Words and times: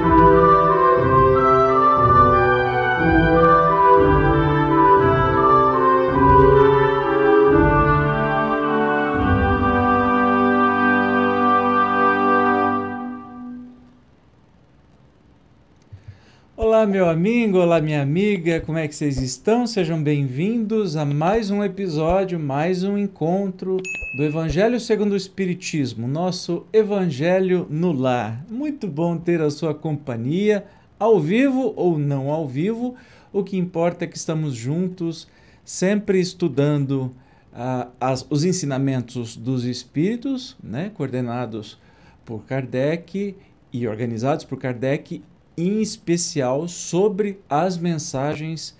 Olá, 0.00 0.47
meu 16.88 17.06
amigo, 17.06 17.58
olá, 17.58 17.82
minha 17.82 18.00
amiga, 18.00 18.62
como 18.62 18.78
é 18.78 18.88
que 18.88 18.94
vocês 18.94 19.20
estão? 19.20 19.66
Sejam 19.66 20.02
bem-vindos 20.02 20.96
a 20.96 21.04
mais 21.04 21.50
um 21.50 21.62
episódio, 21.62 22.40
mais 22.40 22.82
um 22.82 22.96
encontro 22.96 23.76
do 24.16 24.22
Evangelho 24.22 24.80
segundo 24.80 25.12
o 25.12 25.16
Espiritismo, 25.16 26.08
nosso 26.08 26.64
Evangelho 26.72 27.66
no 27.68 27.92
Lar. 27.92 28.42
Muito 28.50 28.88
bom 28.88 29.18
ter 29.18 29.42
a 29.42 29.50
sua 29.50 29.74
companhia, 29.74 30.64
ao 30.98 31.20
vivo 31.20 31.74
ou 31.76 31.98
não 31.98 32.30
ao 32.30 32.48
vivo, 32.48 32.94
o 33.34 33.44
que 33.44 33.58
importa 33.58 34.06
é 34.06 34.08
que 34.08 34.16
estamos 34.16 34.54
juntos, 34.54 35.28
sempre 35.66 36.18
estudando 36.18 37.14
uh, 37.52 37.90
as, 38.00 38.26
os 38.30 38.44
ensinamentos 38.44 39.36
dos 39.36 39.64
Espíritos, 39.64 40.56
né, 40.64 40.90
coordenados 40.94 41.78
por 42.24 42.46
Kardec 42.46 43.36
e 43.70 43.86
organizados 43.86 44.46
por 44.46 44.58
Kardec 44.58 45.22
em 45.58 45.82
especial 45.82 46.68
sobre 46.68 47.40
as 47.50 47.76
mensagens 47.76 48.76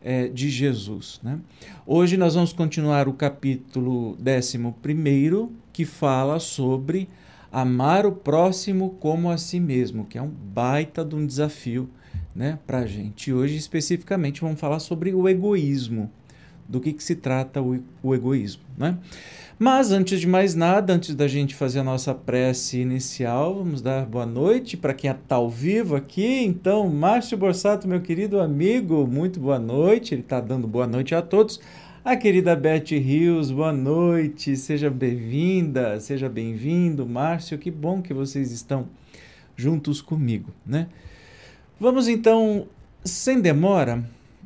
é, 0.00 0.28
de 0.28 0.48
Jesus. 0.48 1.20
Né? 1.22 1.40
Hoje 1.84 2.16
nós 2.16 2.34
vamos 2.34 2.52
continuar 2.52 3.08
o 3.08 3.12
capítulo 3.12 4.16
11, 4.16 5.48
que 5.72 5.84
fala 5.84 6.38
sobre 6.38 7.08
amar 7.50 8.06
o 8.06 8.12
próximo 8.12 8.90
como 9.00 9.28
a 9.28 9.36
si 9.36 9.58
mesmo, 9.58 10.04
que 10.04 10.16
é 10.16 10.22
um 10.22 10.30
baita 10.30 11.04
de 11.04 11.16
um 11.16 11.26
desafio 11.26 11.90
né, 12.34 12.58
para 12.64 12.78
a 12.78 12.86
gente. 12.86 13.32
Hoje, 13.32 13.56
especificamente, 13.56 14.40
vamos 14.40 14.60
falar 14.60 14.78
sobre 14.78 15.12
o 15.12 15.28
egoísmo, 15.28 16.10
do 16.70 16.80
que, 16.80 16.92
que 16.92 17.02
se 17.02 17.16
trata 17.16 17.60
o, 17.60 17.82
o 18.02 18.14
egoísmo. 18.14 18.62
Né? 18.78 18.96
Mas 19.58 19.90
antes 19.90 20.20
de 20.20 20.26
mais 20.26 20.54
nada, 20.54 20.94
antes 20.94 21.14
da 21.14 21.26
gente 21.26 21.54
fazer 21.54 21.80
a 21.80 21.84
nossa 21.84 22.14
prece 22.14 22.78
inicial, 22.78 23.56
vamos 23.56 23.82
dar 23.82 24.06
boa 24.06 24.24
noite 24.24 24.76
para 24.76 24.94
quem 24.94 25.10
está 25.10 25.34
ao 25.36 25.50
vivo 25.50 25.96
aqui. 25.96 26.44
Então, 26.44 26.88
Márcio 26.88 27.36
Borsato, 27.36 27.88
meu 27.88 28.00
querido 28.00 28.40
amigo, 28.40 29.06
muito 29.06 29.40
boa 29.40 29.58
noite. 29.58 30.14
Ele 30.14 30.22
está 30.22 30.40
dando 30.40 30.66
boa 30.66 30.86
noite 30.86 31.14
a 31.14 31.20
todos. 31.20 31.60
A 32.02 32.16
querida 32.16 32.56
Beth 32.56 32.88
Rios, 32.92 33.50
boa 33.50 33.72
noite, 33.72 34.56
seja 34.56 34.88
bem-vinda, 34.88 36.00
seja 36.00 36.28
bem-vindo. 36.28 37.06
Márcio, 37.06 37.58
que 37.58 37.70
bom 37.70 38.00
que 38.00 38.14
vocês 38.14 38.52
estão 38.52 38.88
juntos 39.54 40.00
comigo, 40.00 40.50
né? 40.64 40.86
Vamos 41.78 42.08
então, 42.08 42.66
sem 43.04 43.40
demora, 43.40 44.02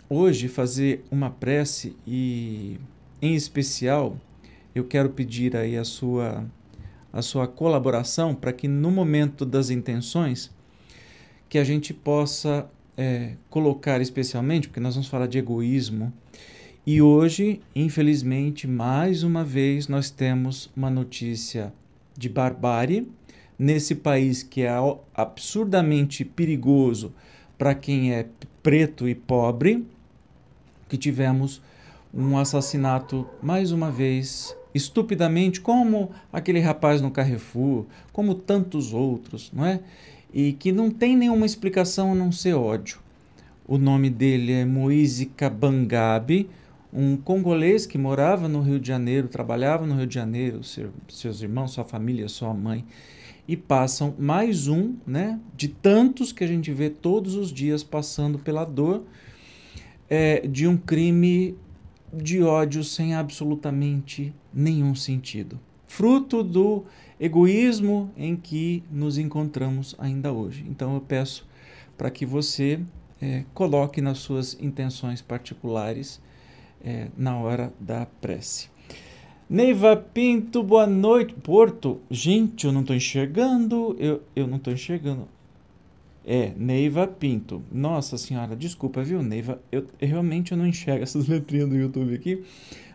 hoje 0.09 0.49
fazer 0.49 1.05
uma 1.11 1.31
prece 1.31 1.97
e, 2.07 2.79
em 3.21 3.35
especial, 3.35 4.17
eu 4.75 4.85
quero 4.85 5.11
pedir 5.11 5.57
aí 5.57 5.77
a 5.77 5.85
sua, 5.85 6.45
a 7.13 7.23
sua 7.23 7.47
colaboração 7.47 8.35
para 8.35 8.53
que 8.53 8.69
no 8.69 8.91
momento 8.91 9.45
das 9.45 9.71
intenções 9.71 10.51
que 11.49 11.59
a 11.59 11.65
gente 11.65 11.95
possa 11.95 12.69
é, 12.97 13.35
colocar 13.49 14.01
especialmente, 14.01 14.69
porque 14.69 14.81
nós 14.81 14.95
vamos 14.95 15.09
falar 15.09 15.27
de 15.27 15.39
egoísmo, 15.39 16.13
e 16.87 17.01
hoje, 17.01 17.63
infelizmente, 17.75 18.67
mais 18.67 19.23
uma 19.23 19.43
vez 19.43 19.89
nós 19.89 20.11
temos 20.11 20.71
uma 20.77 20.91
notícia 20.91 21.73
de 22.17 22.29
barbárie 22.29 23.09
nesse 23.59 23.95
país 23.95 24.43
que 24.43 24.63
é 24.63 24.71
absurdamente 25.15 26.25
perigoso 26.25 27.15
para 27.57 27.75
quem 27.75 28.13
é 28.13 28.27
preto 28.63 29.09
e 29.09 29.15
pobre, 29.15 29.87
que 30.95 30.99
tivemos 30.99 31.61
um 32.15 32.39
assassinato 32.39 33.27
mais 33.43 33.73
uma 33.73 33.91
vez 33.91 34.57
estupidamente, 34.73 35.61
como 35.61 36.13
aquele 36.33 36.61
rapaz 36.61 37.01
no 37.01 37.11
Carrefour, 37.11 37.87
como 38.13 38.33
tantos 38.33 38.93
outros, 38.95 39.51
não 39.53 39.67
é? 39.67 39.81
E 40.33 40.53
que 40.53 40.71
não 40.71 40.91
tem 40.91 41.17
nenhuma 41.17 41.47
explicação 41.47 42.13
a 42.13 42.15
não 42.15 42.31
ser 42.31 42.55
ódio. 42.55 43.01
O 43.67 43.77
nome 43.77 44.09
dele 44.09 44.53
é 44.53 44.65
Moise 44.65 45.27
Kabangabe, 45.27 46.49
um 46.93 47.17
congolês 47.17 47.87
que 47.87 47.99
morava 47.99 48.47
no 48.47 48.61
Rio 48.61 48.79
de 48.79 48.87
Janeiro, 48.87 49.27
trabalhava 49.27 49.85
no 49.85 49.97
Rio 49.97 50.07
de 50.07 50.15
Janeiro, 50.15 50.63
seu, 50.63 50.91
seus 51.09 51.43
irmãos, 51.43 51.73
sua 51.73 51.83
família, 51.83 52.29
sua 52.29 52.55
mãe, 52.55 52.85
e 53.49 53.57
passam 53.57 54.15
mais 54.17 54.69
um, 54.69 54.95
né, 55.05 55.41
de 55.57 55.67
tantos 55.67 56.31
que 56.31 56.45
a 56.45 56.47
gente 56.47 56.71
vê 56.71 56.89
todos 56.89 57.35
os 57.35 57.51
dias 57.51 57.83
passando 57.83 58.39
pela 58.39 58.65
dor 58.65 59.03
é, 60.09 60.47
de 60.47 60.67
um 60.67 60.77
crime 60.77 61.57
de 62.13 62.43
ódio 62.43 62.85
sem 62.85 63.15
absolutamente 63.15 64.33
nenhum 64.53 64.95
sentido. 64.95 65.59
Fruto 65.87 66.43
do 66.43 66.85
egoísmo 67.19 68.11
em 68.17 68.37
que 68.37 68.83
nos 68.91 69.19
encontramos 69.19 69.95
ainda 69.99 70.33
hoje. 70.33 70.65
Então 70.69 70.95
eu 70.95 71.01
peço 71.01 71.47
para 71.97 72.11
que 72.11 72.27
você 72.27 72.81
é, 73.21 73.45
coloque 73.55 74.01
nas 74.01 74.19
suas 74.19 74.57
intenções 74.61 75.23
particulares 75.23 76.21
é, 76.85 77.09
na 77.17 77.39
hora 77.39 77.73
da 77.81 78.07
prece. 78.07 78.69
Neiva 79.49 79.97
Pinto, 79.97 80.63
boa 80.63 80.87
noite. 80.87 81.35
Porto, 81.35 82.01
gente, 82.11 82.67
eu 82.67 82.73
não 82.73 82.81
estou 82.81 82.97
enxergando, 82.97 83.97
eu, 83.99 84.23
eu 84.35 84.47
não 84.47 84.57
estou 84.57 84.73
enxergando. 84.73 85.29
É, 86.27 86.53
Neiva 86.57 87.07
Pinto. 87.07 87.63
Nossa 87.71 88.17
senhora, 88.17 88.57
desculpa, 88.57 89.03
viu, 89.03 89.23
Neiva? 89.23 89.61
Eu, 89.71 89.87
eu 90.01 90.09
realmente 90.09 90.53
eu 90.53 90.59
não 90.59 90.67
enxergo 90.67 91.03
essas 91.05 91.27
letrinhas 91.29 91.69
do 91.69 91.77
YouTube 91.77 92.15
aqui. 92.15 92.43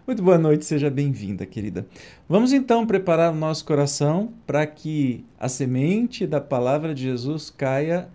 Muito 0.08 0.24
boa 0.24 0.40
noite, 0.40 0.66
seja 0.66 0.90
bem-vinda, 0.90 1.46
querida. 1.46 1.86
Vamos 2.28 2.52
então 2.52 2.88
preparar 2.88 3.32
o 3.32 3.36
nosso 3.36 3.64
coração 3.64 4.34
para 4.48 4.66
que 4.66 5.24
a 5.40 5.48
semente 5.48 6.26
da 6.26 6.42
palavra 6.42 6.96
de 6.96 7.04
Jesus 7.04 7.52
caia 7.52 8.10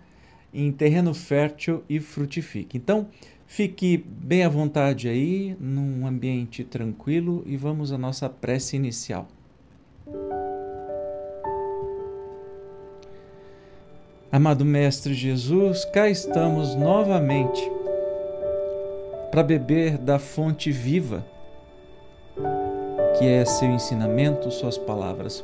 em 0.53 0.71
terreno 0.73 1.13
fértil 1.13 1.83
e 1.87 2.01
frutifique. 2.01 2.77
Então, 2.77 3.07
fique 3.47 3.97
bem 4.05 4.43
à 4.43 4.49
vontade 4.49 5.07
aí, 5.07 5.55
num 5.57 6.05
ambiente 6.05 6.65
tranquilo 6.65 7.41
e 7.45 7.55
vamos 7.55 7.93
à 7.93 7.97
nossa 7.97 8.29
prece 8.29 8.75
inicial. 8.75 9.29
Amado 14.35 14.65
Mestre 14.65 15.13
Jesus, 15.13 15.85
cá 15.85 16.09
estamos 16.09 16.75
novamente 16.75 17.71
para 19.31 19.41
beber 19.41 19.97
da 19.97 20.19
fonte 20.19 20.73
viva, 20.73 21.23
que 23.17 23.25
é 23.25 23.45
seu 23.45 23.69
ensinamento, 23.69 24.51
suas 24.51 24.77
palavras. 24.77 25.41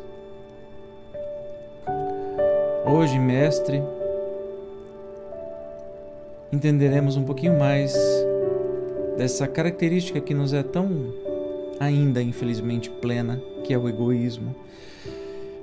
Hoje, 2.85 3.17
Mestre, 3.17 3.81
entenderemos 6.51 7.15
um 7.15 7.23
pouquinho 7.23 7.57
mais 7.57 7.95
dessa 9.17 9.47
característica 9.47 10.19
que 10.19 10.33
nos 10.33 10.51
é 10.51 10.63
tão 10.63 11.13
ainda 11.79 12.21
infelizmente 12.21 12.89
plena, 12.89 13.41
que 13.63 13.73
é 13.73 13.77
o 13.77 13.87
egoísmo, 13.87 14.53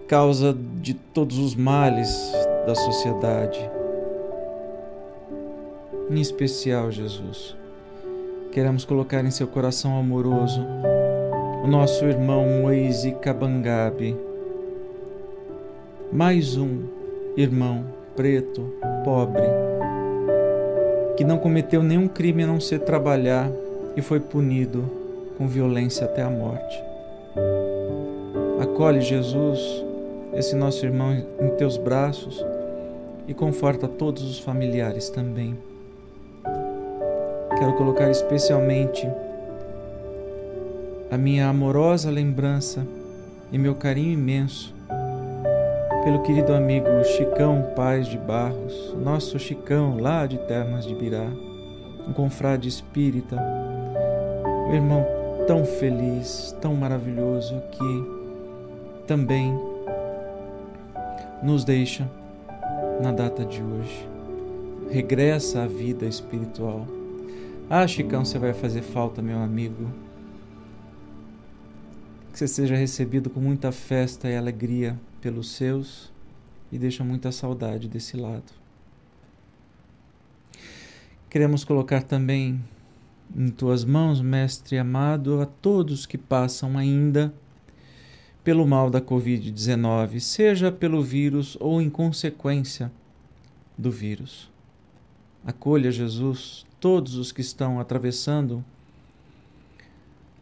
causa 0.06 0.56
de 0.80 0.94
todos 0.94 1.36
os 1.36 1.54
males 1.54 2.47
da 2.66 2.74
sociedade. 2.74 3.70
Em 6.10 6.20
especial, 6.20 6.90
Jesus, 6.90 7.56
queremos 8.52 8.84
colocar 8.84 9.24
em 9.24 9.30
seu 9.30 9.46
coração 9.46 9.98
amoroso 9.98 10.66
o 11.62 11.66
nosso 11.66 12.04
irmão 12.04 12.46
Moise 12.62 13.12
Kabangabe, 13.12 14.16
mais 16.10 16.56
um 16.56 16.84
irmão 17.36 17.84
preto, 18.16 18.72
pobre, 19.04 19.42
que 21.16 21.24
não 21.24 21.38
cometeu 21.38 21.82
nenhum 21.82 22.08
crime 22.08 22.44
a 22.44 22.46
não 22.46 22.60
ser 22.60 22.80
trabalhar 22.80 23.50
e 23.96 24.00
foi 24.00 24.20
punido 24.20 24.84
com 25.36 25.46
violência 25.46 26.06
até 26.06 26.22
a 26.22 26.30
morte. 26.30 26.82
Acolhe, 28.60 29.00
Jesus, 29.00 29.60
esse 30.32 30.56
nosso 30.56 30.84
irmão 30.86 31.12
em 31.12 31.48
teus 31.56 31.76
braços 31.76 32.44
e 33.28 33.34
conforta 33.34 33.86
todos 33.86 34.22
os 34.22 34.38
familiares 34.38 35.10
também. 35.10 35.56
Quero 37.58 37.74
colocar 37.74 38.10
especialmente 38.10 39.06
a 41.10 41.18
minha 41.18 41.48
amorosa 41.48 42.10
lembrança 42.10 42.86
e 43.52 43.58
meu 43.58 43.74
carinho 43.74 44.12
imenso 44.12 44.74
pelo 46.04 46.22
querido 46.22 46.54
amigo 46.54 46.86
Chicão 47.04 47.72
Paz 47.76 48.06
de 48.06 48.16
Barros, 48.16 48.96
nosso 49.02 49.38
Chicão 49.38 49.98
lá 50.00 50.26
de 50.26 50.38
Termas 50.38 50.86
de 50.86 50.94
Birá, 50.94 51.26
um 52.08 52.12
confrade 52.14 52.66
espírita, 52.66 53.36
um 54.68 54.74
irmão 54.74 55.04
tão 55.46 55.66
feliz, 55.66 56.56
tão 56.62 56.74
maravilhoso 56.74 57.60
que 57.72 59.04
também 59.06 59.52
nos 61.42 61.64
deixa 61.64 62.08
na 63.00 63.12
data 63.12 63.44
de 63.44 63.62
hoje. 63.62 64.08
Regressa 64.90 65.62
à 65.62 65.66
vida 65.66 66.06
espiritual. 66.06 66.86
Ah, 67.70 67.86
Chicão, 67.86 68.24
você 68.24 68.38
vai 68.38 68.52
fazer 68.52 68.82
falta, 68.82 69.22
meu 69.22 69.38
amigo. 69.38 69.90
Que 72.32 72.38
você 72.38 72.48
seja 72.48 72.74
recebido 72.74 73.30
com 73.30 73.40
muita 73.40 73.70
festa 73.70 74.28
e 74.28 74.36
alegria 74.36 74.98
pelos 75.20 75.50
seus 75.52 76.12
e 76.72 76.78
deixa 76.78 77.04
muita 77.04 77.30
saudade 77.30 77.88
desse 77.88 78.16
lado. 78.16 78.52
Queremos 81.30 81.64
colocar 81.64 82.02
também 82.02 82.62
em 83.36 83.48
tuas 83.48 83.84
mãos, 83.84 84.20
Mestre 84.20 84.78
amado, 84.78 85.40
a 85.40 85.46
todos 85.46 86.06
que 86.06 86.16
passam 86.16 86.78
ainda 86.78 87.32
pelo 88.48 88.66
mal 88.66 88.88
da 88.88 88.98
Covid-19, 88.98 90.20
seja 90.20 90.72
pelo 90.72 91.02
vírus 91.02 91.54
ou 91.60 91.82
em 91.82 91.90
consequência 91.90 92.90
do 93.76 93.90
vírus. 93.90 94.50
Acolha, 95.44 95.92
Jesus, 95.92 96.64
todos 96.80 97.16
os 97.16 97.30
que 97.30 97.42
estão 97.42 97.78
atravessando 97.78 98.64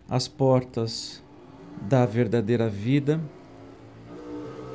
as 0.08 0.28
portas 0.28 1.20
da 1.82 2.06
verdadeira 2.06 2.68
vida. 2.68 3.20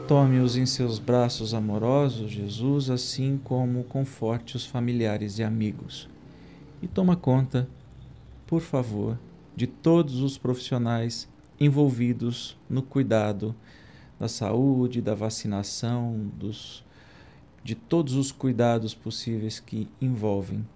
Tome-os 0.09 0.57
em 0.57 0.65
seus 0.65 0.99
braços 0.99 1.53
amorosos, 1.53 2.29
Jesus, 2.29 2.89
assim 2.89 3.39
como 3.41 3.85
conforte 3.85 4.57
os 4.57 4.65
familiares 4.65 5.39
e 5.39 5.43
amigos. 5.43 6.09
E 6.81 6.87
toma 6.87 7.15
conta, 7.15 7.65
por 8.45 8.59
favor, 8.59 9.17
de 9.55 9.67
todos 9.67 10.19
os 10.19 10.37
profissionais 10.37 11.29
envolvidos 11.61 12.57
no 12.67 12.81
cuidado 12.81 13.55
da 14.19 14.27
saúde, 14.27 14.99
da 14.99 15.13
vacinação, 15.13 16.31
dos, 16.35 16.83
de 17.63 17.75
todos 17.75 18.15
os 18.15 18.31
cuidados 18.31 18.95
possíveis 18.95 19.59
que 19.59 19.87
envolvem 20.01 20.67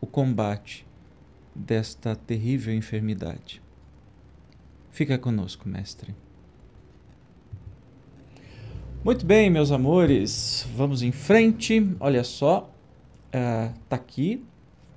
o 0.00 0.06
combate 0.06 0.86
desta 1.52 2.14
terrível 2.14 2.72
enfermidade. 2.72 3.60
Fica 4.92 5.18
conosco, 5.18 5.68
mestre. 5.68 6.14
Muito 9.04 9.26
bem, 9.26 9.50
meus 9.50 9.72
amores, 9.72 10.64
vamos 10.76 11.02
em 11.02 11.10
frente. 11.10 11.90
Olha 11.98 12.22
só, 12.22 12.70
uh, 13.34 13.74
tá 13.88 13.96
aqui 13.96 14.44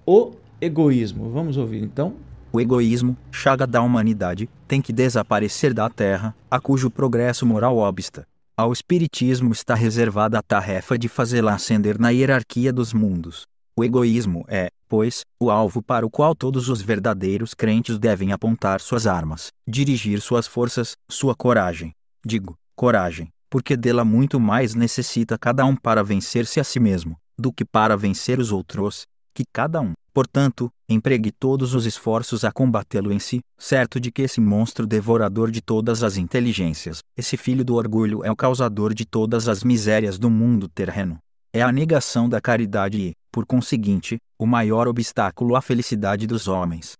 o 0.05 0.33
egoísmo. 0.61 1.31
Vamos 1.31 1.57
ouvir 1.57 1.81
então. 1.81 2.15
O 2.55 2.61
egoísmo, 2.61 3.17
chaga 3.33 3.67
da 3.67 3.81
humanidade, 3.81 4.49
tem 4.65 4.81
que 4.81 4.93
desaparecer 4.93 5.73
da 5.73 5.89
Terra, 5.89 6.33
a 6.49 6.57
cujo 6.57 6.89
progresso 6.89 7.45
moral 7.45 7.75
obsta. 7.79 8.25
Ao 8.55 8.71
Espiritismo 8.71 9.51
está 9.51 9.75
reservada 9.75 10.39
a 10.39 10.41
tarefa 10.41 10.97
de 10.97 11.09
fazê-la 11.09 11.53
ascender 11.53 11.99
na 11.99 12.11
hierarquia 12.11 12.71
dos 12.71 12.93
mundos. 12.93 13.45
O 13.77 13.83
egoísmo 13.83 14.45
é, 14.47 14.69
pois, 14.87 15.25
o 15.37 15.51
alvo 15.51 15.81
para 15.81 16.05
o 16.05 16.09
qual 16.09 16.33
todos 16.33 16.69
os 16.69 16.81
verdadeiros 16.81 17.53
crentes 17.53 17.99
devem 17.99 18.31
apontar 18.31 18.79
suas 18.79 19.05
armas, 19.05 19.49
dirigir 19.67 20.21
suas 20.21 20.47
forças, 20.47 20.95
sua 21.11 21.35
coragem. 21.35 21.91
Digo, 22.25 22.55
coragem, 22.73 23.27
porque 23.49 23.75
dela 23.75 24.05
muito 24.05 24.39
mais 24.39 24.73
necessita 24.73 25.37
cada 25.37 25.65
um 25.65 25.75
para 25.75 26.01
vencer-se 26.01 26.61
a 26.61 26.63
si 26.63 26.79
mesmo, 26.79 27.17
do 27.37 27.51
que 27.51 27.65
para 27.65 27.97
vencer 27.97 28.39
os 28.39 28.53
outros. 28.53 29.05
Que 29.33 29.43
cada 29.51 29.81
um, 29.81 29.91
Portanto, 30.15 30.71
empregue 30.87 31.29
todos 31.29 31.73
os 31.73 31.85
esforços 31.85 32.45
a 32.45 32.51
combatê-lo 32.51 33.11
em 33.11 33.19
si, 33.19 33.41
certo 33.57 33.99
de 33.99 34.09
que 34.13 34.21
esse 34.21 34.39
monstro 34.39 34.87
devorador 34.87 35.51
de 35.51 35.59
todas 35.59 36.03
as 36.03 36.15
inteligências, 36.15 36.99
esse 37.17 37.35
filho 37.35 37.65
do 37.65 37.75
orgulho 37.75 38.23
é 38.23 38.31
o 38.31 38.35
causador 38.35 38.93
de 38.93 39.05
todas 39.05 39.49
as 39.49 39.61
misérias 39.61 40.17
do 40.17 40.29
mundo 40.29 40.69
terreno. 40.69 41.19
É 41.51 41.61
a 41.61 41.69
negação 41.69 42.29
da 42.29 42.39
caridade 42.39 42.97
e, 42.97 43.13
por 43.29 43.45
conseguinte, 43.45 44.17
o 44.39 44.45
maior 44.45 44.87
obstáculo 44.87 45.53
à 45.53 45.61
felicidade 45.61 46.25
dos 46.25 46.47
homens. 46.47 46.93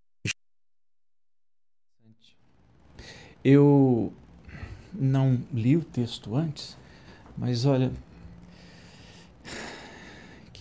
Eu 3.42 4.12
não 4.92 5.40
li 5.54 5.74
o 5.74 5.82
texto 5.82 6.36
antes, 6.36 6.76
mas 7.34 7.64
olha, 7.64 7.90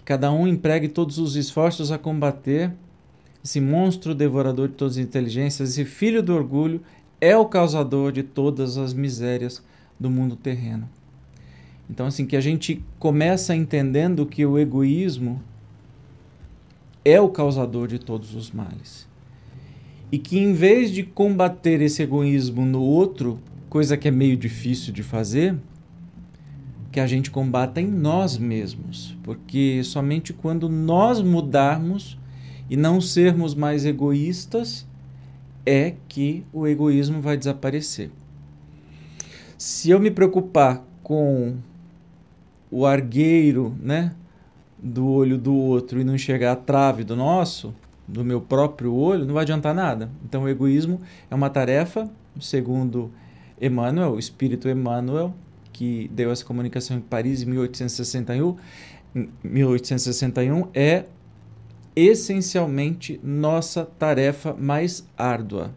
cada 0.06 0.32
um 0.32 0.48
empregue 0.48 0.88
todos 0.88 1.18
os 1.18 1.36
esforços 1.36 1.92
a 1.92 1.98
combater 1.98 2.72
esse 3.44 3.60
monstro 3.60 4.16
devorador 4.16 4.68
de 4.68 4.76
todas 4.76 4.98
as 4.98 5.04
inteligências, 5.04 5.70
esse 5.72 5.86
filho 5.86 6.24
do 6.24 6.34
orgulho 6.34 6.82
é 7.20 7.36
o 7.38 7.46
causador 7.46 8.12
de 8.12 8.24
todas 8.24 8.78
as 8.78 8.94
misérias 8.94 9.64
do 10.00 10.10
mundo 10.10 10.36
terreno. 10.36 10.90
Então, 11.90 12.08
assim, 12.08 12.26
que 12.26 12.36
a 12.36 12.42
gente 12.42 12.84
começa 12.98 13.56
entendendo 13.56 14.26
que 14.26 14.46
o 14.46 14.58
egoísmo 14.58 15.42
é 17.04 17.22
o 17.22 17.30
causador 17.30 17.88
de 17.88 18.00
todos 18.00 18.34
os 18.34 18.52
males. 18.52 19.08
E 20.12 20.18
que 20.18 20.40
em 20.40 20.54
vez 20.54 20.90
de 20.90 21.04
combater 21.04 21.82
esse 21.82 22.02
egoísmo 22.02 22.66
no 22.66 22.82
outro, 22.82 23.40
coisa 23.70 23.96
que 23.96 24.08
é 24.08 24.12
meio 24.12 24.36
difícil 24.36 24.92
de 24.92 25.04
fazer, 25.04 25.56
que 26.96 27.00
a 27.02 27.06
gente 27.06 27.30
combata 27.30 27.82
em 27.82 27.88
nós 27.88 28.38
mesmos, 28.38 29.18
porque 29.22 29.84
somente 29.84 30.32
quando 30.32 30.70
nós 30.70 31.22
mudarmos 31.22 32.18
e 32.70 32.78
não 32.78 33.02
sermos 33.02 33.54
mais 33.54 33.84
egoístas 33.84 34.88
é 35.66 35.96
que 36.08 36.46
o 36.54 36.66
egoísmo 36.66 37.20
vai 37.20 37.36
desaparecer. 37.36 38.12
Se 39.58 39.90
eu 39.90 40.00
me 40.00 40.10
preocupar 40.10 40.86
com 41.04 41.58
o 42.72 42.86
argueiro, 42.86 43.76
né, 43.82 44.16
do 44.82 45.06
olho 45.06 45.38
do 45.38 45.54
outro 45.54 46.00
e 46.00 46.06
não 46.06 46.16
enxergar 46.16 46.54
a 46.54 46.56
trave 46.56 47.04
do 47.04 47.14
nosso, 47.14 47.76
do 48.08 48.24
meu 48.24 48.40
próprio 48.40 48.94
olho, 48.94 49.26
não 49.26 49.34
vai 49.34 49.44
adiantar 49.44 49.76
nada. 49.76 50.10
Então 50.24 50.44
o 50.44 50.48
egoísmo 50.48 51.02
é 51.30 51.36
uma 51.36 51.50
tarefa, 51.50 52.10
segundo 52.40 53.12
Emmanuel, 53.62 54.14
o 54.14 54.20
espírito 54.20 54.70
Emmanuel, 54.70 55.34
que 55.76 56.10
deu 56.14 56.32
essa 56.32 56.46
comunicação 56.46 56.96
em 56.96 57.02
Paris 57.02 57.42
em 57.42 57.48
1861, 57.48 58.56
1861 59.44 60.70
é 60.74 61.04
essencialmente 61.94 63.20
nossa 63.22 63.84
tarefa 63.84 64.54
mais 64.54 65.06
árdua. 65.18 65.76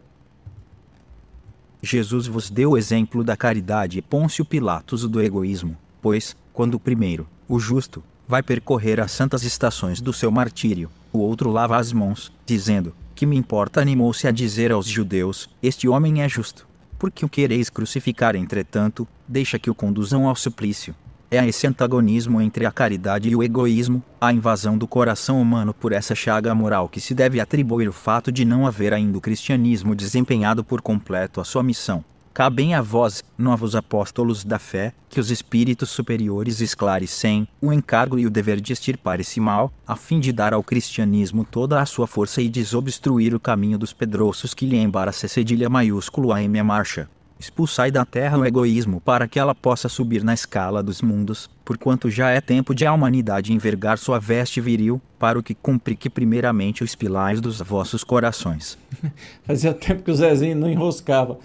Jesus 1.83 2.27
vos 2.27 2.49
deu 2.49 2.71
o 2.71 2.77
exemplo 2.77 3.25
da 3.25 3.35
caridade 3.35 3.99
e 3.99 4.01
Pôncio 4.01 4.45
Pilatos 4.45 5.05
do 5.05 5.21
egoísmo, 5.21 5.75
pois, 6.01 6.33
quando 6.53 6.75
o 6.75 6.79
primeiro, 6.79 7.27
o 7.45 7.59
justo, 7.59 8.01
vai 8.25 8.41
percorrer 8.41 9.01
as 9.01 9.11
santas 9.11 9.43
estações 9.43 9.99
do 9.99 10.13
seu 10.13 10.31
martírio, 10.31 10.89
o 11.11 11.19
outro 11.19 11.51
lava 11.51 11.75
as 11.75 11.91
mãos, 11.91 12.31
dizendo: 12.45 12.95
Que 13.13 13.25
me 13.25 13.35
importa 13.35 13.81
animou-se 13.81 14.25
a 14.27 14.31
dizer 14.31 14.71
aos 14.71 14.85
judeus: 14.85 15.49
Este 15.61 15.89
homem 15.89 16.21
é 16.21 16.29
justo 16.29 16.68
porque 16.99 17.25
o 17.25 17.29
quereis 17.29 17.69
crucificar, 17.69 18.35
entretanto, 18.35 19.07
deixa 19.27 19.57
que 19.57 19.69
o 19.69 19.75
conduzam 19.75 20.27
ao 20.27 20.35
suplício. 20.35 20.93
É 21.31 21.47
esse 21.47 21.65
antagonismo 21.65 22.41
entre 22.41 22.65
a 22.65 22.71
caridade 22.71 23.29
e 23.29 23.35
o 23.35 23.43
egoísmo, 23.43 24.03
a 24.19 24.33
invasão 24.33 24.77
do 24.77 24.87
coração 24.87 25.41
humano 25.41 25.73
por 25.73 25.93
essa 25.93 26.13
chaga 26.13 26.53
moral 26.53 26.89
que 26.89 26.99
se 26.99 27.13
deve 27.13 27.39
atribuir 27.39 27.87
o 27.87 27.93
fato 27.93 28.31
de 28.31 28.43
não 28.43 28.67
haver 28.67 28.93
ainda 28.93 29.17
o 29.17 29.21
cristianismo 29.21 29.95
desempenhado 29.95 30.63
por 30.63 30.81
completo 30.81 31.39
a 31.39 31.45
sua 31.45 31.63
missão. 31.63 32.03
Cabem 32.39 32.73
a 32.73 32.81
vós, 32.81 33.21
novos 33.37 33.75
apóstolos 33.75 34.45
da 34.45 34.57
fé, 34.57 34.93
que 35.09 35.19
os 35.19 35.29
espíritos 35.29 35.89
superiores 35.89 36.61
esclarecem 36.61 37.45
o 37.61 37.73
encargo 37.73 38.17
e 38.17 38.25
o 38.25 38.29
dever 38.29 38.61
de 38.61 38.71
extirpar 38.71 39.19
esse 39.19 39.41
mal, 39.41 39.73
a 39.85 39.93
fim 39.97 40.21
de 40.21 40.31
dar 40.31 40.53
ao 40.53 40.63
cristianismo 40.63 41.43
toda 41.43 41.81
a 41.81 41.85
sua 41.85 42.07
força 42.07 42.41
e 42.41 42.47
desobstruir 42.47 43.35
o 43.35 43.41
caminho 43.41 43.77
dos 43.77 43.91
pedroços 43.91 44.53
que 44.53 44.65
lhe 44.65 44.77
embaraça 44.77 45.27
cedilha 45.27 45.69
maiúsculo 45.69 46.31
a 46.31 46.41
M 46.41 46.63
marcha. 46.63 47.09
Expulsai 47.37 47.91
da 47.91 48.05
terra 48.05 48.37
o 48.37 48.45
egoísmo 48.45 49.01
para 49.01 49.27
que 49.27 49.37
ela 49.37 49.53
possa 49.53 49.89
subir 49.89 50.23
na 50.23 50.33
escala 50.33 50.81
dos 50.81 51.01
mundos, 51.01 51.49
porquanto 51.65 52.09
já 52.09 52.29
é 52.29 52.39
tempo 52.39 52.73
de 52.73 52.85
a 52.85 52.93
humanidade 52.93 53.51
envergar 53.51 53.97
sua 53.97 54.17
veste 54.17 54.61
viril, 54.61 55.01
para 55.19 55.37
o 55.37 55.43
que 55.43 55.53
cumpre 55.53 55.93
que 55.93 56.09
primeiramente 56.09 56.85
os 56.85 56.95
pilares 56.95 57.41
dos 57.41 57.59
vossos 57.59 58.01
corações. 58.01 58.77
Fazia 59.43 59.73
tempo 59.73 60.03
que 60.03 60.11
o 60.11 60.15
Zezinho 60.15 60.55
não 60.55 60.69
enroscava 60.69 61.37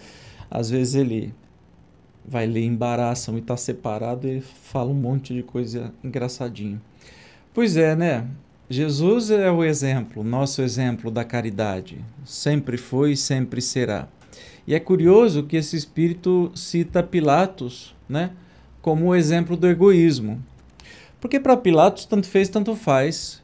às 0.55 0.71
vezes 0.71 0.95
ele 0.95 1.35
vai 2.25 2.47
ler 2.47 2.65
embaraçam 2.65 3.37
e 3.37 3.41
está 3.41 3.57
separado 3.57 4.29
e 4.29 4.41
fala 4.41 4.89
um 4.89 4.95
monte 4.95 5.35
de 5.35 5.43
coisa 5.43 5.93
engraçadinha. 6.03 6.81
Pois 7.53 7.77
é, 7.77 7.97
né? 7.97 8.25
Jesus 8.71 9.33
é 9.33 9.51
o 9.51 9.65
exemplo, 9.65 10.23
nosso 10.23 10.63
exemplo 10.63 11.11
da 11.11 11.25
caridade. 11.25 11.99
Sempre 12.25 12.77
foi 12.77 13.13
e 13.13 13.17
sempre 13.17 13.61
será. 13.61 14.09
E 14.65 14.75
é 14.75 14.81
curioso 14.81 15.43
que 15.43 15.57
esse 15.57 15.77
espírito 15.77 16.53
cita 16.55 17.03
Pilatos, 17.03 17.93
né, 18.09 18.31
como 18.81 19.07
o 19.07 19.15
exemplo 19.15 19.57
do 19.57 19.69
egoísmo. 19.69 20.41
Porque 21.21 21.41
para 21.41 21.57
Pilatos 21.57 22.07
tanto 22.07 22.29
fez, 22.29 22.49
tanto 22.49 22.77
faz 22.77 23.43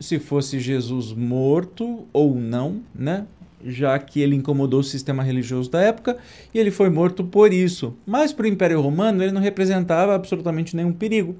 se 0.00 0.18
fosse 0.18 0.58
Jesus 0.58 1.12
morto 1.12 2.04
ou 2.12 2.34
não, 2.34 2.82
né? 2.92 3.26
Já 3.64 3.98
que 3.98 4.20
ele 4.20 4.34
incomodou 4.34 4.80
o 4.80 4.84
sistema 4.84 5.22
religioso 5.22 5.70
da 5.70 5.80
época 5.80 6.16
e 6.52 6.58
ele 6.58 6.70
foi 6.70 6.90
morto 6.90 7.24
por 7.24 7.52
isso. 7.52 7.96
Mas 8.06 8.32
para 8.32 8.44
o 8.44 8.48
Império 8.48 8.80
Romano 8.80 9.22
ele 9.22 9.32
não 9.32 9.40
representava 9.40 10.14
absolutamente 10.14 10.76
nenhum 10.76 10.92
perigo. 10.92 11.36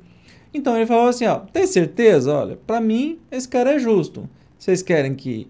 Então 0.54 0.76
ele 0.76 0.86
falou 0.86 1.08
assim: 1.08 1.26
ó, 1.26 1.40
tem 1.40 1.66
certeza? 1.66 2.32
Olha, 2.32 2.58
para 2.66 2.80
mim 2.80 3.18
esse 3.30 3.48
cara 3.48 3.72
é 3.72 3.78
justo. 3.78 4.28
Vocês 4.58 4.82
querem 4.82 5.14
que. 5.14 5.48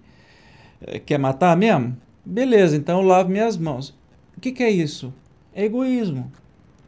Eh, 0.80 0.98
quer 0.98 1.18
matar 1.18 1.56
mesmo? 1.56 1.96
Beleza, 2.24 2.76
então 2.76 3.00
eu 3.00 3.06
lavo 3.06 3.28
minhas 3.28 3.56
mãos. 3.56 3.90
O 4.36 4.40
que, 4.40 4.52
que 4.52 4.62
é 4.62 4.70
isso? 4.70 5.12
É 5.54 5.64
egoísmo, 5.64 6.30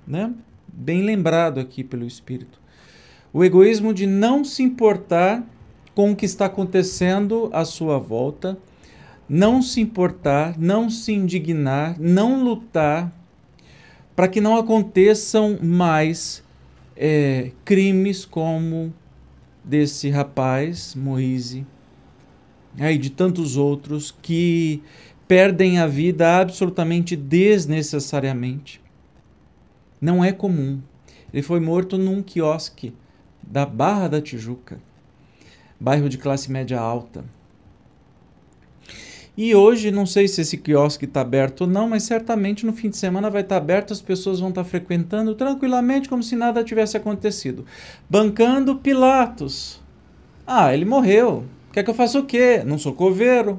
né? 0.07 0.33
Bem 0.67 1.03
lembrado 1.03 1.61
aqui 1.61 1.85
pelo 1.85 2.07
Espírito. 2.07 2.59
O 3.33 3.45
egoísmo 3.45 3.93
de 3.93 4.07
não 4.07 4.45
se 4.45 4.63
importar 4.63 5.45
com 5.95 6.13
o 6.13 6.17
que 6.17 6.25
está 6.25 6.47
acontecendo 6.47 7.49
à 7.53 7.65
sua 7.65 7.99
volta, 7.99 8.59
não 9.29 9.63
se 9.63 9.81
importar, 9.81 10.59
não 10.59 10.91
se 10.91 11.13
indignar, 11.13 11.99
não 11.99 12.43
lutar 12.45 13.13
para 14.15 14.29
que 14.29 14.41
não 14.41 14.57
aconteçam 14.57 15.59
mais 15.61 16.43
é, 16.97 17.51
crimes 17.65 18.25
como 18.25 18.93
desse 19.65 20.11
rapaz, 20.11 20.95
Moise, 20.95 21.67
e 22.79 22.99
de 22.99 23.11
tantos 23.11 23.57
outros 23.57 24.15
que 24.23 24.83
perdem 25.27 25.79
a 25.79 25.87
vida 25.87 26.39
absolutamente 26.39 27.17
desnecessariamente. 27.17 28.81
Não 30.01 30.23
é 30.23 30.33
comum. 30.33 30.81
Ele 31.33 31.43
foi 31.43 31.61
morto 31.61 31.97
num 31.97 32.23
quiosque 32.23 32.95
da 33.43 33.65
Barra 33.65 34.09
da 34.09 34.21
Tijuca, 34.21 34.79
bairro 35.81 36.09
de 36.09 36.19
classe 36.19 36.51
média 36.53 36.79
alta. 36.79 37.25
E 39.37 39.53
hoje, 39.53 39.91
não 39.91 40.07
sei 40.07 40.29
se 40.29 40.43
esse 40.43 40.57
quiosque 40.57 41.07
está 41.07 41.21
aberto 41.21 41.63
ou 41.63 41.67
não, 41.67 41.89
mas 41.89 42.05
certamente 42.05 42.65
no 42.65 42.73
fim 42.73 42.89
de 42.89 42.97
semana 42.97 43.29
vai 43.29 43.43
estar 43.43 43.57
tá 43.57 43.61
aberto, 43.61 43.93
as 43.93 44.01
pessoas 44.01 44.39
vão 44.39 44.51
estar 44.51 44.63
tá 44.63 44.69
frequentando 44.69 45.35
tranquilamente, 45.35 46.09
como 46.09 46.23
se 46.23 46.37
nada 46.37 46.63
tivesse 46.63 46.97
acontecido. 46.97 47.65
Bancando 48.09 48.77
Pilatos. 48.77 49.83
Ah, 50.47 50.73
ele 50.73 50.85
morreu. 50.85 51.45
Quer 51.73 51.83
que 51.83 51.91
eu 51.91 51.95
faça 51.95 52.21
o 52.21 52.25
quê? 52.25 52.63
Não 52.65 52.79
sou 52.79 52.93
coveiro. 52.93 53.59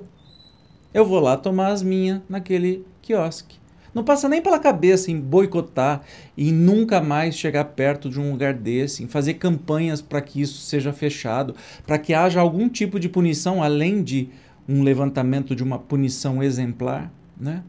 Eu 0.94 1.04
vou 1.06 1.20
lá 1.20 1.36
tomar 1.36 1.68
as 1.68 1.84
minhas 1.84 2.22
naquele 2.30 2.86
quiosque. 3.02 3.58
Não 3.94 4.04
passa 4.04 4.30
nem 4.30 4.42
pela 4.42 4.60
cabeça 4.60 5.12
em 5.12 5.20
boicotar 5.20 6.02
e 6.38 6.52
nunca 6.52 7.02
mais 7.02 7.38
chegar 7.38 7.64
perto 7.64 8.10
de 8.10 8.20
um 8.20 8.32
lugar 8.32 8.54
desse, 8.54 9.04
em 9.04 9.08
fazer 9.08 9.36
campanhas 9.36 10.02
para 10.02 10.22
que 10.22 10.42
isso 10.42 10.60
seja 10.60 10.94
fechado, 10.94 11.56
para 11.86 11.98
que 11.98 12.14
haja 12.14 12.40
algum 12.40 12.70
tipo 12.70 13.00
de 13.00 13.10
punição 13.10 13.64
além 13.64 14.04
de 14.04 14.30
um 14.68 14.84
levantamento 14.84 15.56
de 15.56 15.64
uma 15.64 15.78
punição 15.78 16.42
exemplar, 16.42 17.12
né? 17.40 17.64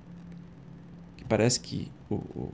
Que 1.16 1.24
parece 1.24 1.60
que 1.60 1.90
o, 2.08 2.14
o, 2.14 2.52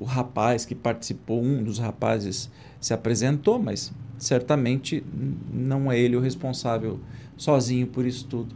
o 0.00 0.04
rapaz 0.04 0.64
que 0.64 0.74
participou, 0.74 1.42
um 1.42 1.62
dos 1.62 1.78
rapazes, 1.78 2.50
se 2.80 2.94
apresentou, 2.94 3.58
mas 3.58 3.92
certamente 4.18 5.04
não 5.52 5.90
é 5.90 5.98
ele 5.98 6.16
o 6.16 6.20
responsável 6.20 7.00
sozinho 7.36 7.86
por 7.86 8.06
isso 8.06 8.26
tudo. 8.26 8.54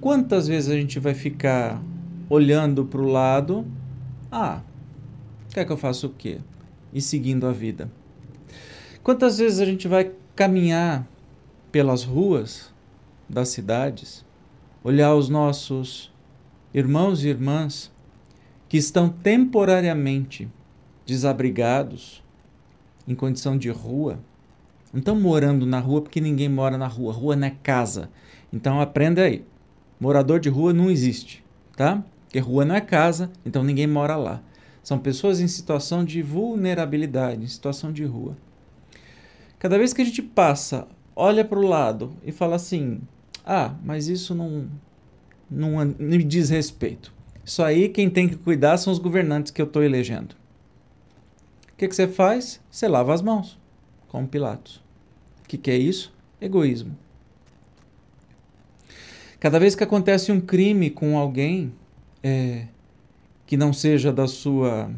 Quantas 0.00 0.48
vezes 0.48 0.70
a 0.70 0.76
gente 0.76 0.98
vai 0.98 1.14
ficar 1.14 1.82
olhando 2.28 2.84
para 2.84 3.00
o 3.00 3.06
lado, 3.06 3.66
ah, 4.30 4.62
quer 5.52 5.64
que 5.64 5.72
eu 5.72 5.76
faça 5.76 6.06
o 6.06 6.10
quê? 6.10 6.38
E 6.92 7.00
seguindo 7.00 7.46
a 7.46 7.52
vida. 7.52 7.90
Quantas 9.02 9.38
vezes 9.38 9.60
a 9.60 9.64
gente 9.64 9.88
vai 9.88 10.12
caminhar 10.34 11.06
pelas 11.70 12.04
ruas 12.04 12.69
das 13.30 13.48
cidades, 13.50 14.24
olhar 14.82 15.14
os 15.14 15.28
nossos 15.28 16.12
irmãos 16.74 17.24
e 17.24 17.28
irmãs 17.28 17.90
que 18.68 18.76
estão 18.76 19.08
temporariamente 19.08 20.48
desabrigados, 21.06 22.22
em 23.06 23.14
condição 23.14 23.56
de 23.56 23.70
rua, 23.70 24.20
não 24.92 24.98
estão 24.98 25.18
morando 25.18 25.64
na 25.66 25.78
rua 25.80 26.02
porque 26.02 26.20
ninguém 26.20 26.48
mora 26.48 26.76
na 26.76 26.86
rua. 26.86 27.12
Rua 27.12 27.36
não 27.36 27.46
é 27.46 27.56
casa. 27.62 28.10
Então 28.52 28.80
aprenda 28.80 29.22
aí. 29.22 29.44
Morador 29.98 30.40
de 30.40 30.48
rua 30.48 30.72
não 30.72 30.90
existe, 30.90 31.44
tá? 31.76 32.02
Porque 32.24 32.38
rua 32.38 32.64
não 32.64 32.74
é 32.74 32.80
casa, 32.80 33.30
então 33.44 33.62
ninguém 33.62 33.86
mora 33.86 34.16
lá. 34.16 34.42
São 34.82 34.98
pessoas 34.98 35.40
em 35.40 35.48
situação 35.48 36.04
de 36.04 36.22
vulnerabilidade, 36.22 37.42
em 37.42 37.46
situação 37.46 37.92
de 37.92 38.04
rua. 38.04 38.36
Cada 39.58 39.76
vez 39.76 39.92
que 39.92 40.00
a 40.00 40.04
gente 40.04 40.22
passa, 40.22 40.88
olha 41.14 41.44
para 41.44 41.58
o 41.58 41.66
lado 41.66 42.12
e 42.24 42.32
fala 42.32 42.56
assim: 42.56 43.00
ah, 43.44 43.74
mas 43.84 44.08
isso 44.08 44.34
não, 44.34 44.68
não, 45.50 45.84
me 45.98 46.22
diz 46.22 46.50
respeito. 46.50 47.12
Isso 47.44 47.62
aí 47.62 47.88
quem 47.88 48.08
tem 48.08 48.28
que 48.28 48.36
cuidar 48.36 48.76
são 48.76 48.92
os 48.92 48.98
governantes 48.98 49.50
que 49.50 49.60
eu 49.60 49.66
estou 49.66 49.82
elegendo. 49.82 50.34
O 51.72 51.76
que, 51.76 51.88
que 51.88 51.94
você 51.94 52.06
faz? 52.06 52.60
Você 52.70 52.86
lava 52.86 53.14
as 53.14 53.22
mãos, 53.22 53.58
como 54.08 54.28
Pilatos. 54.28 54.82
O 55.44 55.48
que, 55.48 55.56
que 55.56 55.70
é 55.70 55.76
isso? 55.76 56.12
Egoísmo. 56.40 56.96
Cada 59.38 59.58
vez 59.58 59.74
que 59.74 59.82
acontece 59.82 60.30
um 60.30 60.40
crime 60.40 60.90
com 60.90 61.16
alguém 61.16 61.72
é, 62.22 62.66
que 63.46 63.56
não 63.56 63.72
seja 63.72 64.12
da 64.12 64.28
sua 64.28 64.90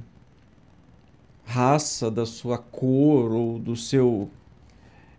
raça, 1.44 2.10
da 2.10 2.26
sua 2.26 2.58
cor 2.58 3.32
ou 3.32 3.58
do 3.58 3.76
seu 3.76 4.28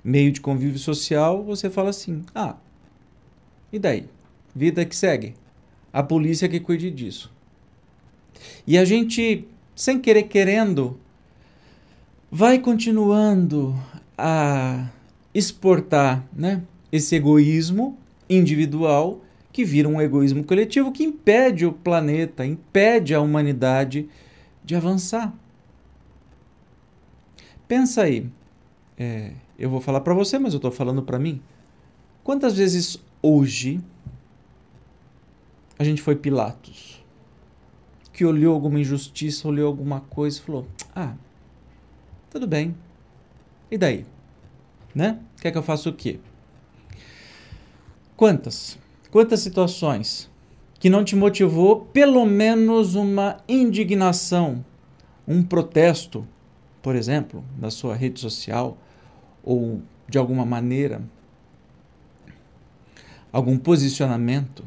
meio 0.04 0.32
de 0.32 0.42
convívio 0.42 0.78
social, 0.78 1.44
você 1.44 1.70
fala 1.70 1.90
assim: 1.90 2.24
ah, 2.36 2.58
e 3.74 3.80
daí? 3.80 4.06
Vida 4.56 4.86
que 4.86 4.96
segue. 4.96 5.34
A 5.92 6.04
polícia 6.04 6.48
que 6.48 6.60
cuide 6.60 6.92
disso. 6.92 7.32
E 8.68 8.78
a 8.78 8.86
gente, 8.86 9.48
sem 9.76 10.00
querer 10.00 10.24
querendo, 10.24 11.00
vai 12.32 12.60
continuando 12.60 13.76
a 14.16 14.90
exportar 15.34 16.28
né, 16.32 16.62
esse 16.92 17.16
egoísmo 17.16 17.98
individual 18.30 19.22
que 19.52 19.66
vira 19.66 19.90
um 19.90 20.02
egoísmo 20.02 20.44
coletivo 20.44 20.92
que 20.92 21.04
impede 21.04 21.66
o 21.66 21.74
planeta, 21.74 22.46
impede 22.46 23.14
a 23.14 23.22
humanidade 23.22 24.08
de 24.64 24.76
avançar. 24.76 25.34
Pensa 27.68 28.04
aí, 28.04 28.30
é, 28.98 29.32
eu 29.58 29.70
vou 29.70 29.82
falar 29.82 30.02
para 30.02 30.14
você, 30.14 30.38
mas 30.38 30.54
eu 30.54 30.58
estou 30.58 30.72
falando 30.72 31.02
para 31.02 31.20
mim. 31.20 31.42
Quantas 32.24 32.56
vezes 32.56 33.00
hoje 33.24 33.80
a 35.80 35.84
gente 35.84 36.02
foi 36.02 36.16
Pilatos, 36.16 37.04
que 38.12 38.26
olhou 38.26 38.54
alguma 38.54 38.80
injustiça, 38.80 39.48
olhou 39.48 39.66
alguma 39.68 40.02
coisa 40.02 40.38
e 40.38 40.42
falou: 40.42 40.68
Ah, 40.94 41.16
tudo 42.30 42.46
bem. 42.46 42.76
E 43.72 43.78
daí? 43.78 44.06
Né? 44.94 45.20
Quer 45.42 45.52
que 45.52 45.58
eu 45.58 45.64
faça 45.64 45.90
o 45.90 45.94
quê? 45.94 46.20
Quantas? 48.16 48.78
Quantas 49.10 49.40
situações 49.40 50.30
que 50.80 50.90
não 50.90 51.04
te 51.04 51.16
motivou 51.16 51.86
pelo 51.86 52.26
menos 52.26 52.94
uma 52.94 53.38
indignação, 53.48 54.64
um 55.28 55.42
protesto, 55.42 56.28
por 56.82 56.96
exemplo, 56.96 57.44
na 57.58 57.72
sua 57.72 57.96
rede 57.96 58.20
social 58.20 58.78
ou 59.44 59.82
de 60.08 60.18
alguma 60.18 60.46
maneira 60.46 61.02
algum 63.34 63.58
posicionamento? 63.58 64.64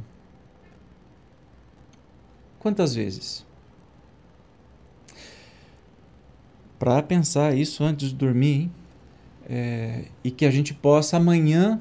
Quantas 2.59 2.97
vezes? 2.97 3.47
Para 6.77 7.01
pensar 7.01 7.57
isso 7.57 7.85
antes 7.85 8.09
de 8.09 8.17
dormir 8.17 8.69
é, 9.49 10.07
e 10.25 10.33
que 10.33 10.45
a 10.45 10.51
gente 10.51 10.75
possa 10.75 11.17
amanhã 11.17 11.81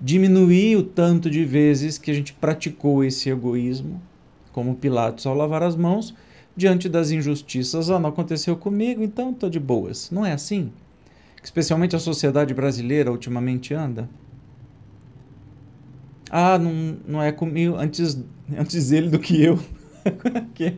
diminuir 0.00 0.76
o 0.76 0.82
tanto 0.82 1.28
de 1.28 1.44
vezes 1.44 1.98
que 1.98 2.10
a 2.10 2.14
gente 2.14 2.32
praticou 2.32 3.04
esse 3.04 3.28
egoísmo, 3.28 4.00
como 4.50 4.74
Pilatos 4.74 5.26
ao 5.26 5.34
lavar 5.34 5.62
as 5.62 5.76
mãos, 5.76 6.14
diante 6.56 6.88
das 6.88 7.10
injustiças. 7.10 7.90
Ah, 7.90 7.98
não 7.98 8.08
aconteceu 8.08 8.56
comigo, 8.56 9.02
então 9.02 9.30
estou 9.30 9.50
de 9.50 9.60
boas. 9.60 10.10
Não 10.10 10.24
é 10.24 10.32
assim? 10.32 10.72
Especialmente 11.42 11.94
a 11.94 12.00
sociedade 12.00 12.54
brasileira 12.54 13.12
ultimamente 13.12 13.74
anda. 13.74 14.08
Ah, 16.30 16.58
não, 16.58 16.96
não 17.06 17.22
é 17.22 17.32
comigo, 17.32 17.76
antes, 17.76 18.22
antes 18.56 18.92
ele 18.92 19.08
do 19.08 19.18
que 19.18 19.42
eu. 19.42 19.58
que 20.54 20.74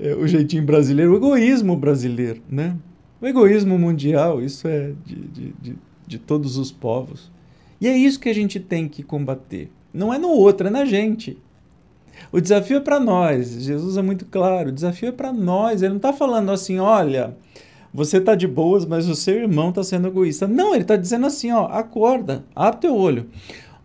é 0.00 0.14
o 0.14 0.26
jeitinho 0.26 0.64
brasileiro, 0.64 1.12
o 1.12 1.16
egoísmo 1.16 1.76
brasileiro, 1.76 2.42
né? 2.48 2.76
O 3.20 3.26
egoísmo 3.26 3.78
mundial, 3.78 4.42
isso 4.42 4.66
é 4.68 4.92
de, 5.04 5.14
de, 5.14 5.54
de, 5.60 5.78
de 6.06 6.18
todos 6.18 6.56
os 6.56 6.70
povos. 6.70 7.30
E 7.80 7.88
é 7.88 7.96
isso 7.96 8.20
que 8.20 8.28
a 8.28 8.34
gente 8.34 8.58
tem 8.58 8.88
que 8.88 9.02
combater. 9.02 9.70
Não 9.92 10.12
é 10.12 10.18
no 10.18 10.28
outro, 10.28 10.66
é 10.66 10.70
na 10.70 10.84
gente. 10.84 11.38
O 12.32 12.40
desafio 12.40 12.78
é 12.78 12.80
para 12.80 12.98
nós. 12.98 13.62
Jesus 13.62 13.96
é 13.96 14.02
muito 14.02 14.24
claro. 14.26 14.68
O 14.68 14.72
desafio 14.72 15.08
é 15.08 15.12
para 15.12 15.32
nós. 15.32 15.82
Ele 15.82 15.90
não 15.90 15.96
está 15.96 16.12
falando 16.12 16.50
assim, 16.50 16.78
olha, 16.78 17.36
você 17.92 18.18
está 18.18 18.34
de 18.34 18.46
boas, 18.46 18.84
mas 18.84 19.08
o 19.08 19.14
seu 19.14 19.36
irmão 19.36 19.68
está 19.68 19.84
sendo 19.84 20.08
egoísta. 20.08 20.48
Não, 20.48 20.74
ele 20.74 20.82
está 20.82 20.96
dizendo 20.96 21.26
assim, 21.26 21.52
ó, 21.52 21.66
acorda, 21.66 22.44
abre 22.54 22.80
teu 22.80 22.96
olho. 22.96 23.28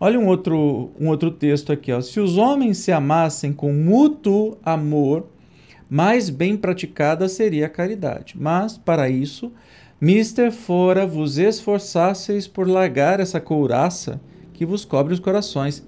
Olha 0.02 0.18
um 0.18 0.26
outro, 0.26 0.90
um 0.98 1.08
outro 1.08 1.30
texto 1.30 1.70
aqui. 1.70 1.92
Ó. 1.92 2.00
Se 2.00 2.18
os 2.18 2.38
homens 2.38 2.78
se 2.78 2.90
amassem 2.90 3.52
com 3.52 3.70
mútuo 3.70 4.56
amor, 4.64 5.26
mais 5.90 6.30
bem 6.30 6.56
praticada 6.56 7.28
seria 7.28 7.66
a 7.66 7.68
caridade. 7.68 8.34
Mas, 8.38 8.78
para 8.78 9.10
isso, 9.10 9.52
Mister 10.00 10.50
fora 10.50 11.06
vos 11.06 11.36
esforçasseis 11.36 12.46
por 12.46 12.66
largar 12.66 13.20
essa 13.20 13.38
couraça 13.38 14.18
que 14.54 14.64
vos 14.64 14.86
cobre 14.86 15.12
os 15.12 15.20
corações, 15.20 15.84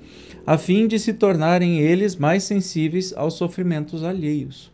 a 0.47 0.59
fim 0.59 0.87
de 0.87 0.99
se 0.99 1.15
tornarem 1.15 1.79
eles 1.79 2.17
mais 2.17 2.43
sensíveis 2.43 3.15
aos 3.17 3.35
sofrimentos 3.35 4.05
alheios. 4.05 4.71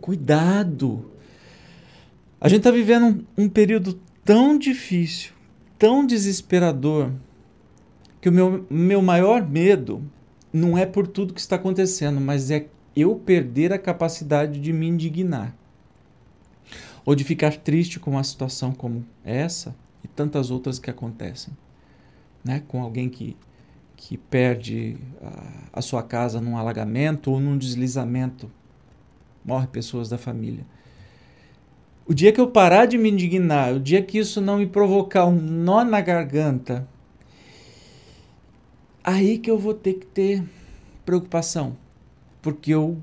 Cuidado! 0.00 1.10
A 2.40 2.48
gente 2.48 2.58
está 2.58 2.70
vivendo 2.70 3.26
um, 3.36 3.44
um 3.44 3.48
período 3.48 3.98
tão 4.24 4.56
difícil, 4.56 5.32
tão 5.78 6.06
desesperador, 6.06 7.10
que 8.20 8.28
o 8.28 8.32
meu, 8.32 8.66
meu 8.68 9.02
maior 9.02 9.46
medo 9.46 10.02
não 10.52 10.76
é 10.76 10.86
por 10.86 11.06
tudo 11.06 11.34
que 11.34 11.40
está 11.40 11.56
acontecendo, 11.56 12.20
mas 12.20 12.50
é 12.50 12.66
eu 12.96 13.14
perder 13.14 13.72
a 13.72 13.78
capacidade 13.78 14.60
de 14.60 14.72
me 14.72 14.88
indignar. 14.88 15.54
Ou 17.04 17.14
de 17.14 17.24
ficar 17.24 17.56
triste 17.56 18.00
com 18.00 18.10
uma 18.10 18.24
situação 18.24 18.72
como 18.72 19.04
essa 19.24 19.74
e 20.02 20.08
tantas 20.08 20.50
outras 20.50 20.78
que 20.78 20.90
acontecem. 20.90 21.56
Né? 22.44 22.62
Com 22.66 22.82
alguém 22.82 23.08
que, 23.08 23.36
que 23.96 24.16
perde 24.16 24.96
a, 25.22 25.78
a 25.78 25.82
sua 25.82 26.02
casa 26.02 26.40
num 26.40 26.56
alagamento 26.56 27.30
ou 27.30 27.40
num 27.40 27.56
deslizamento. 27.56 28.50
Morre 29.44 29.68
pessoas 29.68 30.08
da 30.08 30.18
família. 30.18 30.66
O 32.06 32.12
dia 32.12 32.32
que 32.32 32.40
eu 32.40 32.50
parar 32.50 32.86
de 32.86 32.98
me 32.98 33.10
indignar, 33.10 33.74
o 33.74 33.80
dia 33.80 34.02
que 34.02 34.18
isso 34.18 34.40
não 34.40 34.58
me 34.58 34.66
provocar 34.66 35.26
um 35.26 35.36
nó 35.40 35.84
na 35.84 36.00
garganta, 36.00 36.88
aí 39.08 39.38
que 39.38 39.50
eu 39.50 39.58
vou 39.58 39.72
ter 39.72 39.94
que 39.94 40.04
ter 40.04 40.44
preocupação, 41.04 41.74
porque 42.42 42.74
eu 42.74 42.98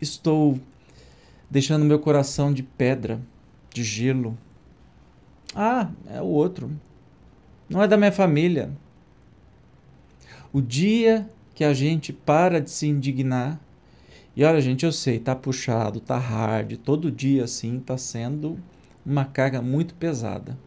estou 0.00 0.58
deixando 1.48 1.84
meu 1.84 2.00
coração 2.00 2.52
de 2.52 2.64
pedra, 2.64 3.20
de 3.72 3.84
gelo. 3.84 4.36
Ah, 5.54 5.90
é 6.08 6.20
o 6.20 6.26
outro. 6.26 6.68
Não 7.70 7.80
é 7.80 7.86
da 7.86 7.96
minha 7.96 8.10
família. 8.10 8.72
O 10.52 10.60
dia 10.60 11.28
que 11.54 11.62
a 11.62 11.72
gente 11.72 12.12
para 12.12 12.60
de 12.60 12.70
se 12.70 12.88
indignar, 12.88 13.60
e 14.34 14.42
olha, 14.42 14.60
gente, 14.60 14.84
eu 14.84 14.92
sei, 14.92 15.20
tá 15.20 15.36
puxado, 15.36 16.00
tá 16.00 16.18
hard, 16.18 16.76
todo 16.78 17.12
dia 17.12 17.44
assim 17.44 17.78
tá 17.78 17.96
sendo 17.96 18.58
uma 19.06 19.24
carga 19.24 19.62
muito 19.62 19.94
pesada. 19.94 20.58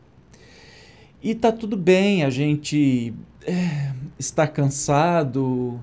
E 1.23 1.35
tá 1.35 1.51
tudo 1.51 1.77
bem 1.77 2.23
a 2.23 2.31
gente 2.31 3.13
é, 3.45 3.91
estar 4.17 4.47
cansado, 4.47 5.79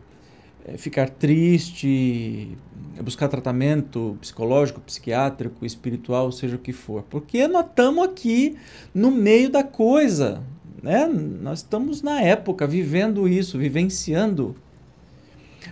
é, 0.66 0.76
ficar 0.76 1.08
triste, 1.08 2.56
buscar 3.02 3.28
tratamento 3.28 4.18
psicológico, 4.20 4.80
psiquiátrico, 4.80 5.64
espiritual, 5.64 6.32
seja 6.32 6.56
o 6.56 6.58
que 6.58 6.72
for. 6.72 7.04
Porque 7.08 7.46
nós 7.46 7.66
estamos 7.66 8.04
aqui 8.04 8.56
no 8.92 9.12
meio 9.12 9.48
da 9.48 9.62
coisa. 9.62 10.42
Né? 10.82 11.06
Nós 11.06 11.60
estamos 11.60 12.02
na 12.02 12.20
época 12.20 12.66
vivendo 12.66 13.28
isso, 13.28 13.58
vivenciando. 13.58 14.56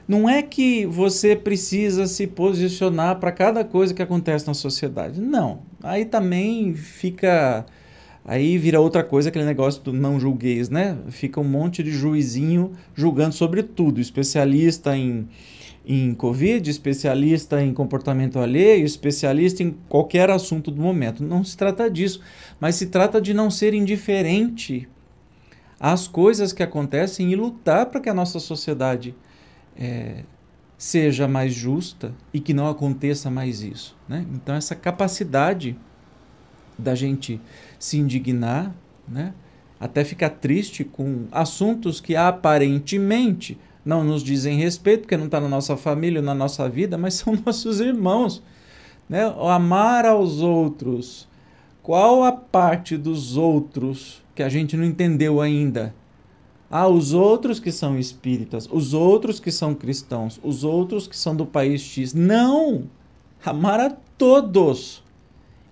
Não 0.06 0.28
é 0.28 0.42
que 0.42 0.86
você 0.86 1.34
precisa 1.34 2.06
se 2.06 2.28
posicionar 2.28 3.18
para 3.18 3.32
cada 3.32 3.64
coisa 3.64 3.92
que 3.92 4.02
acontece 4.02 4.46
na 4.46 4.54
sociedade. 4.54 5.20
Não. 5.20 5.60
Aí 5.82 6.04
também 6.04 6.74
fica 6.74 7.66
Aí 8.28 8.58
vira 8.58 8.80
outra 8.80 9.04
coisa, 9.04 9.28
aquele 9.28 9.44
negócio 9.44 9.80
do 9.82 9.92
não 9.92 10.18
julgueis, 10.18 10.68
né? 10.68 10.98
Fica 11.10 11.40
um 11.40 11.44
monte 11.44 11.80
de 11.80 11.92
juizinho 11.92 12.72
julgando 12.92 13.32
sobre 13.32 13.62
tudo, 13.62 14.00
especialista 14.00 14.96
em, 14.96 15.28
em 15.86 16.12
Covid, 16.12 16.68
especialista 16.68 17.62
em 17.62 17.72
comportamento 17.72 18.40
alheio, 18.40 18.84
especialista 18.84 19.62
em 19.62 19.76
qualquer 19.88 20.28
assunto 20.28 20.72
do 20.72 20.82
momento. 20.82 21.22
Não 21.22 21.44
se 21.44 21.56
trata 21.56 21.88
disso, 21.88 22.20
mas 22.58 22.74
se 22.74 22.86
trata 22.86 23.20
de 23.20 23.32
não 23.32 23.48
ser 23.48 23.72
indiferente 23.74 24.88
às 25.78 26.08
coisas 26.08 26.52
que 26.52 26.64
acontecem 26.64 27.30
e 27.30 27.36
lutar 27.36 27.86
para 27.86 28.00
que 28.00 28.08
a 28.08 28.14
nossa 28.14 28.40
sociedade 28.40 29.14
é, 29.78 30.24
seja 30.76 31.28
mais 31.28 31.54
justa 31.54 32.12
e 32.34 32.40
que 32.40 32.52
não 32.52 32.68
aconteça 32.68 33.30
mais 33.30 33.62
isso. 33.62 33.96
Né? 34.08 34.26
Então, 34.32 34.56
essa 34.56 34.74
capacidade 34.74 35.76
da 36.78 36.94
gente 36.94 37.40
se 37.78 37.98
indignar, 37.98 38.74
né? 39.08 39.32
até 39.78 40.04
ficar 40.04 40.30
triste 40.30 40.84
com 40.84 41.26
assuntos 41.30 42.00
que 42.00 42.16
aparentemente 42.16 43.58
não 43.84 44.02
nos 44.02 44.22
dizem 44.22 44.58
respeito, 44.58 45.02
porque 45.02 45.16
não 45.16 45.26
está 45.26 45.40
na 45.40 45.48
nossa 45.48 45.76
família, 45.76 46.20
na 46.20 46.34
nossa 46.34 46.68
vida, 46.68 46.98
mas 46.98 47.14
são 47.14 47.38
nossos 47.44 47.80
irmãos. 47.80 48.42
Né? 49.08 49.22
Amar 49.40 50.04
aos 50.04 50.40
outros. 50.40 51.28
Qual 51.82 52.24
a 52.24 52.32
parte 52.32 52.96
dos 52.96 53.36
outros 53.36 54.22
que 54.34 54.42
a 54.42 54.48
gente 54.48 54.76
não 54.76 54.84
entendeu 54.84 55.40
ainda? 55.40 55.94
Ah, 56.68 56.88
os 56.88 57.12
outros 57.12 57.60
que 57.60 57.70
são 57.70 57.96
espíritas, 57.96 58.68
os 58.72 58.92
outros 58.92 59.38
que 59.38 59.52
são 59.52 59.72
cristãos, 59.72 60.40
os 60.42 60.64
outros 60.64 61.06
que 61.06 61.16
são 61.16 61.36
do 61.36 61.46
país 61.46 61.80
X. 61.80 62.12
Não! 62.12 62.90
Amar 63.44 63.78
a 63.78 63.90
todos 64.18 65.05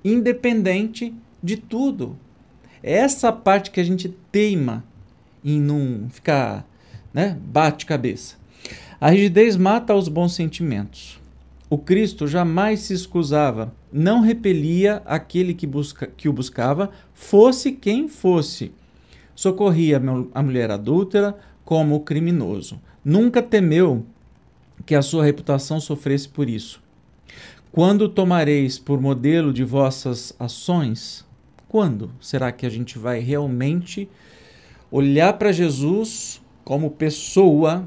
independente 0.04 1.14
de 1.42 1.56
tudo. 1.56 2.16
Essa 2.82 3.32
parte 3.32 3.70
que 3.70 3.80
a 3.80 3.84
gente 3.84 4.14
teima 4.30 4.84
em 5.42 5.60
não 5.60 6.08
ficar, 6.10 6.66
né, 7.12 7.38
bate 7.46 7.86
cabeça. 7.86 8.36
A 9.00 9.10
rigidez 9.10 9.56
mata 9.56 9.94
os 9.94 10.08
bons 10.08 10.34
sentimentos. 10.34 11.20
O 11.68 11.78
Cristo 11.78 12.26
jamais 12.26 12.80
se 12.80 12.92
excusava, 12.92 13.72
não 13.92 14.20
repelia 14.20 15.02
aquele 15.06 15.54
que, 15.54 15.66
busca, 15.66 16.06
que 16.06 16.28
o 16.28 16.32
buscava, 16.32 16.90
fosse 17.14 17.72
quem 17.72 18.06
fosse. 18.06 18.70
Socorria 19.34 20.00
a 20.34 20.42
mulher 20.42 20.70
adúltera 20.70 21.36
como 21.64 21.96
o 21.96 22.00
criminoso. 22.00 22.80
Nunca 23.04 23.42
temeu 23.42 24.04
que 24.84 24.94
a 24.94 25.02
sua 25.02 25.24
reputação 25.24 25.80
sofresse 25.80 26.28
por 26.28 26.48
isso. 26.48 26.83
Quando 27.74 28.08
tomareis 28.08 28.78
por 28.78 29.00
modelo 29.00 29.52
de 29.52 29.64
vossas 29.64 30.32
ações? 30.38 31.24
Quando 31.66 32.08
será 32.20 32.52
que 32.52 32.64
a 32.64 32.68
gente 32.68 32.96
vai 32.96 33.18
realmente 33.18 34.08
olhar 34.92 35.32
para 35.32 35.50
Jesus 35.50 36.40
como 36.64 36.92
pessoa, 36.92 37.84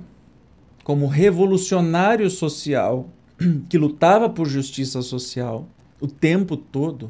como 0.84 1.08
revolucionário 1.08 2.30
social 2.30 3.08
que 3.70 3.78
lutava 3.78 4.30
por 4.30 4.46
justiça 4.46 5.02
social 5.02 5.66
o 6.02 6.08
tempo 6.08 6.58
todo? 6.58 7.10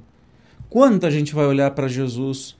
Quando 0.69 1.05
a 1.05 1.09
gente 1.09 1.33
vai 1.33 1.47
olhar 1.47 1.71
para 1.71 1.87
Jesus, 1.87 2.55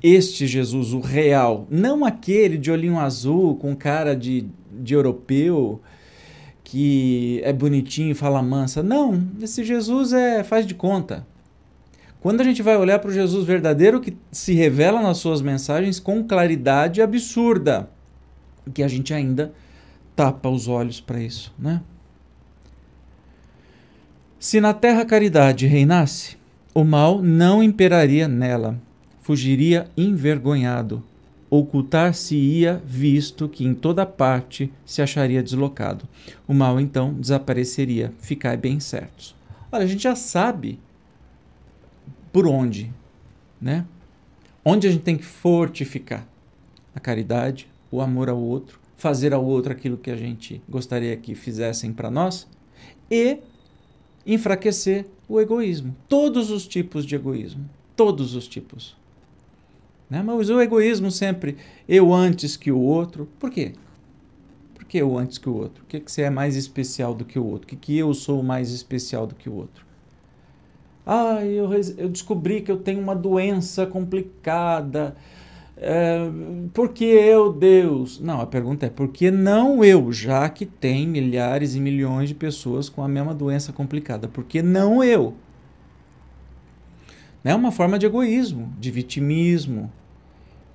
este 0.00 0.46
Jesus, 0.46 0.92
o 0.92 1.00
real, 1.00 1.66
não 1.68 2.04
aquele 2.04 2.56
de 2.56 2.70
olhinho 2.70 3.00
azul 3.00 3.56
com 3.56 3.74
cara 3.74 4.14
de, 4.14 4.46
de 4.70 4.94
europeu? 4.94 5.80
Que 6.70 7.40
é 7.42 7.52
bonitinho 7.52 8.12
e 8.12 8.14
fala 8.14 8.40
mansa. 8.40 8.80
Não, 8.80 9.26
esse 9.42 9.64
Jesus 9.64 10.12
é 10.12 10.44
faz 10.44 10.64
de 10.64 10.72
conta. 10.72 11.26
Quando 12.20 12.40
a 12.40 12.44
gente 12.44 12.62
vai 12.62 12.76
olhar 12.76 13.00
para 13.00 13.10
o 13.10 13.12
Jesus 13.12 13.44
verdadeiro 13.44 14.00
que 14.00 14.16
se 14.30 14.54
revela 14.54 15.02
nas 15.02 15.18
suas 15.18 15.42
mensagens 15.42 15.98
com 15.98 16.22
claridade 16.22 17.02
absurda, 17.02 17.90
que 18.72 18.84
a 18.84 18.88
gente 18.88 19.12
ainda 19.12 19.52
tapa 20.14 20.48
os 20.48 20.68
olhos 20.68 21.00
para 21.00 21.20
isso, 21.20 21.52
né? 21.58 21.82
Se 24.38 24.60
na 24.60 24.72
terra 24.72 25.02
a 25.02 25.06
caridade 25.06 25.66
reinasse, 25.66 26.36
o 26.72 26.84
mal 26.84 27.20
não 27.20 27.64
imperaria 27.64 28.28
nela, 28.28 28.80
fugiria 29.22 29.88
envergonhado, 29.96 31.02
ocultar-se-ia, 31.50 32.80
visto 32.86 33.48
que 33.48 33.64
em 33.64 33.74
toda 33.74 34.06
parte 34.06 34.72
se 34.86 35.02
acharia 35.02 35.42
deslocado. 35.42 36.08
O 36.46 36.54
mal 36.54 36.78
então 36.78 37.12
desapareceria, 37.12 38.14
ficai 38.20 38.56
bem 38.56 38.78
certos. 38.78 39.34
Olha, 39.72 39.84
a 39.84 39.86
gente 39.86 40.04
já 40.04 40.14
sabe 40.14 40.78
por 42.32 42.46
onde, 42.46 42.92
né? 43.60 43.84
Onde 44.64 44.86
a 44.86 44.90
gente 44.92 45.02
tem 45.02 45.16
que 45.16 45.24
fortificar 45.24 46.26
a 46.94 47.00
caridade, 47.00 47.66
o 47.90 48.00
amor 48.00 48.28
ao 48.28 48.38
outro, 48.38 48.78
fazer 48.96 49.32
ao 49.32 49.44
outro 49.44 49.72
aquilo 49.72 49.96
que 49.96 50.10
a 50.10 50.16
gente 50.16 50.62
gostaria 50.68 51.16
que 51.16 51.34
fizessem 51.34 51.92
para 51.92 52.10
nós 52.10 52.46
e 53.10 53.38
enfraquecer 54.24 55.06
o 55.28 55.40
egoísmo. 55.40 55.96
Todos 56.08 56.50
os 56.50 56.66
tipos 56.66 57.04
de 57.04 57.16
egoísmo, 57.16 57.68
todos 57.96 58.34
os 58.34 58.46
tipos. 58.46 58.99
Né? 60.10 60.22
Mas 60.22 60.50
o 60.50 60.60
egoísmo 60.60 61.10
sempre, 61.10 61.56
eu 61.88 62.12
antes 62.12 62.56
que 62.56 62.72
o 62.72 62.80
outro. 62.80 63.28
Por 63.38 63.48
quê? 63.48 63.74
Por 64.74 64.84
que 64.84 64.98
eu 64.98 65.16
antes 65.16 65.38
que 65.38 65.48
o 65.48 65.54
outro? 65.54 65.84
O 65.84 65.86
que, 65.86 66.00
que 66.00 66.10
você 66.10 66.22
é 66.22 66.30
mais 66.30 66.56
especial 66.56 67.14
do 67.14 67.24
que 67.24 67.38
o 67.38 67.46
outro? 67.46 67.66
O 67.66 67.68
que, 67.68 67.76
que 67.76 67.96
eu 67.96 68.12
sou 68.12 68.42
mais 68.42 68.72
especial 68.72 69.24
do 69.24 69.36
que 69.36 69.48
o 69.48 69.54
outro? 69.54 69.86
Ah, 71.06 71.44
eu, 71.44 71.72
eu 71.96 72.08
descobri 72.08 72.60
que 72.60 72.72
eu 72.72 72.76
tenho 72.76 73.00
uma 73.00 73.14
doença 73.14 73.86
complicada. 73.86 75.14
É, 75.76 76.28
por 76.74 76.90
que 76.90 77.04
eu, 77.04 77.52
Deus? 77.52 78.20
Não, 78.20 78.40
a 78.40 78.46
pergunta 78.46 78.86
é 78.86 78.90
por 78.90 79.08
que 79.08 79.30
não 79.30 79.82
eu, 79.84 80.12
já 80.12 80.48
que 80.48 80.66
tem 80.66 81.06
milhares 81.06 81.74
e 81.74 81.80
milhões 81.80 82.28
de 82.28 82.34
pessoas 82.34 82.88
com 82.88 83.02
a 83.02 83.08
mesma 83.08 83.32
doença 83.32 83.72
complicada? 83.72 84.28
Por 84.28 84.44
que 84.44 84.60
não 84.60 85.02
eu? 85.02 85.34
É 87.42 87.54
uma 87.54 87.72
forma 87.72 87.98
de 87.98 88.04
egoísmo, 88.04 88.70
de 88.78 88.90
vitimismo 88.90 89.90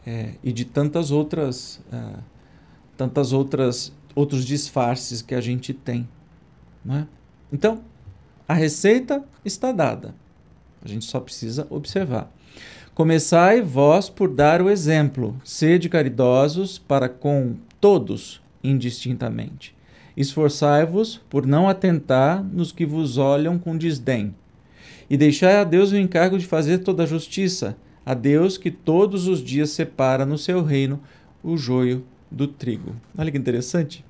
é, 0.06 0.32
e 0.44 0.52
de 0.52 0.66
tantas 0.66 1.12
outras, 1.12 1.82
uh, 1.92 2.20
tantas 2.96 3.34
outras 3.34 3.92
outros 4.16 4.46
disfarces 4.46 5.22
que 5.22 5.36
a 5.36 5.42
gente 5.42 5.74
tem. 5.74 6.08
Né? 6.84 7.06
Então, 7.52 7.82
a 8.48 8.54
receita 8.54 9.24
está 9.44 9.72
dada. 9.72 10.16
A 10.84 10.88
gente 10.88 11.06
só 11.06 11.20
precisa 11.20 11.68
observar. 11.70 12.32
Começai 12.94 13.62
vós 13.62 14.10
por 14.10 14.30
dar 14.30 14.62
o 14.62 14.70
exemplo, 14.70 15.36
sede 15.44 15.90
caridosos 15.90 16.78
para 16.78 17.10
com 17.10 17.56
todos 17.82 18.42
indistintamente. 18.64 19.76
Esforçai-vos 20.16 21.22
por 21.30 21.46
não 21.46 21.68
atentar 21.68 22.42
nos 22.42 22.72
que 22.72 22.86
vos 22.86 23.18
olham 23.18 23.60
com 23.60 23.78
desdém. 23.78 24.34
E 25.10 25.18
deixai 25.18 25.58
a 25.58 25.64
Deus 25.66 25.92
o 25.92 25.98
encargo 25.98 26.38
de 26.38 26.48
fazer 26.48 26.80
toda 26.80 27.04
a 27.04 27.06
justiça, 27.06 27.76
a 28.06 28.14
Deus 28.14 28.58
que 28.58 28.70
todos 28.70 29.28
os 29.28 29.42
dias 29.42 29.72
separa 29.72 30.26
no 30.26 30.38
seu 30.38 30.62
reino 30.62 31.02
o 31.44 31.58
joio 31.58 32.06
do 32.30 32.48
trigo. 32.48 32.96
Olha 33.18 33.32
que 33.32 33.38
interessante, 33.38 34.06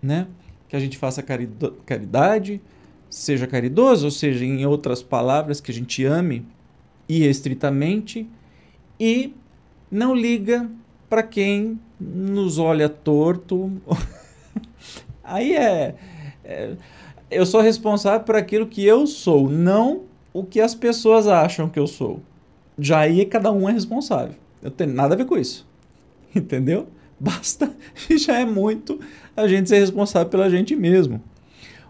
né? 0.00 0.26
Que 0.68 0.76
a 0.76 0.80
gente 0.80 0.96
faça 0.96 1.22
caridade, 1.22 2.60
seja 3.10 3.46
caridoso, 3.46 4.06
ou 4.06 4.10
seja, 4.10 4.44
em 4.44 4.64
outras 4.64 5.02
palavras, 5.02 5.60
que 5.60 5.70
a 5.70 5.74
gente 5.74 6.04
ame 6.04 6.46
irrestritamente 7.08 8.28
e 8.98 9.32
não 9.90 10.14
liga 10.14 10.68
para 11.08 11.22
quem 11.22 11.78
nos 12.00 12.58
olha 12.58 12.88
torto. 12.88 13.72
Aí 15.22 15.54
é, 15.54 15.94
é, 16.44 16.76
Eu 17.30 17.44
sou 17.46 17.60
responsável 17.60 18.20
por 18.20 18.36
aquilo 18.36 18.66
que 18.66 18.84
eu 18.84 19.06
sou, 19.06 19.48
não 19.50 20.02
o 20.32 20.44
que 20.44 20.60
as 20.60 20.74
pessoas 20.74 21.26
acham 21.26 21.68
que 21.68 21.78
eu 21.78 21.86
sou. 21.86 22.20
Já 22.78 23.00
aí 23.00 23.24
cada 23.24 23.50
um 23.50 23.68
é 23.68 23.72
responsável. 23.72 24.34
Eu 24.62 24.70
tenho 24.70 24.92
nada 24.92 25.14
a 25.14 25.16
ver 25.16 25.26
com 25.26 25.36
isso. 25.36 25.66
Entendeu? 26.34 26.88
Basta, 27.18 27.74
já 28.18 28.38
é 28.38 28.44
muito 28.44 29.00
a 29.36 29.48
gente 29.48 29.68
ser 29.68 29.78
responsável 29.78 30.28
pela 30.28 30.50
gente 30.50 30.76
mesmo. 30.76 31.22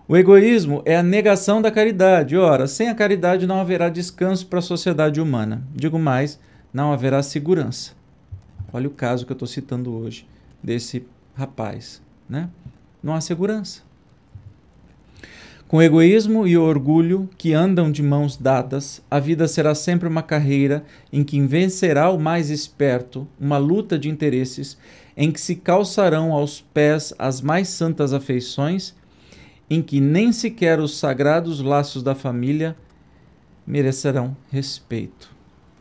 O 0.09 0.17
egoísmo 0.17 0.83
é 0.85 0.97
a 0.97 1.03
negação 1.03 1.61
da 1.61 1.71
caridade. 1.71 2.37
Ora, 2.37 2.69
sem 2.69 2.89
a 2.89 2.95
caridade 2.95 3.47
não 3.47 3.61
haverá 3.61 3.89
descanso 3.89 4.47
para 4.47 4.61
a 4.61 4.63
sociedade 4.63 5.21
humana. 5.21 5.65
Digo 5.75 5.99
mais, 5.99 6.39
não 6.73 6.93
haverá 6.93 7.23
segurança. 7.25 7.93
Olha 8.73 8.87
o 8.87 8.93
caso 8.93 9.27
que 9.27 9.33
eu 9.33 9.35
estou 9.35 9.49
citando 9.49 9.93
hoje 9.93 10.27
desse 10.63 11.05
rapaz, 11.35 12.01
né? 12.29 12.49
Não 13.03 13.15
há 13.15 13.21
segurança. 13.21 13.83
Com 15.69 15.79
o 15.79 15.83
egoísmo 15.83 16.47
e 16.47 16.57
o 16.57 16.63
orgulho 16.63 17.29
que 17.37 17.53
andam 17.53 17.91
de 17.91 18.01
mãos 18.01 18.37
dadas, 18.37 19.03
a 19.11 19.19
vida 19.19 19.49
será 19.49 19.75
sempre 19.75 20.09
uma 20.09 20.23
carreira 20.23 20.85
em 21.13 21.25
que 21.25 21.41
vencerá 21.41 22.09
o 22.09 22.21
mais 22.21 22.51
esperto, 22.51 23.27
uma 23.39 23.59
luta 23.59 23.99
de 23.99 24.09
interesses 24.09 24.79
em 25.17 25.33
que 25.33 25.41
se 25.41 25.57
calçarão 25.57 26.33
aos 26.33 26.61
pés 26.61 27.13
as 27.19 27.41
mais 27.41 27.67
santas 27.69 28.13
afeições 28.13 28.95
em 29.69 29.83
que 29.83 30.01
nem 30.01 30.31
sequer 30.31 30.79
os 30.79 30.97
sagrados 30.99 31.61
laços 31.61 32.01
da 32.01 32.15
família 32.15 32.77
merecerão 33.67 34.37
respeito. 34.53 35.35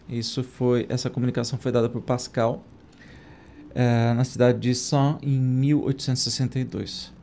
Isso 0.10 0.44
foi, 0.44 0.88
essa 0.90 1.12
comunicação 1.12 1.60
foi 1.60 1.72
dada 1.72 1.88
por 1.88 2.02
Pascal 2.02 2.64
é, 3.76 4.14
na 4.16 4.24
cidade 4.24 4.58
de 4.58 4.74
Saint 4.74 5.20
em 5.22 5.40
1862. 5.40 7.14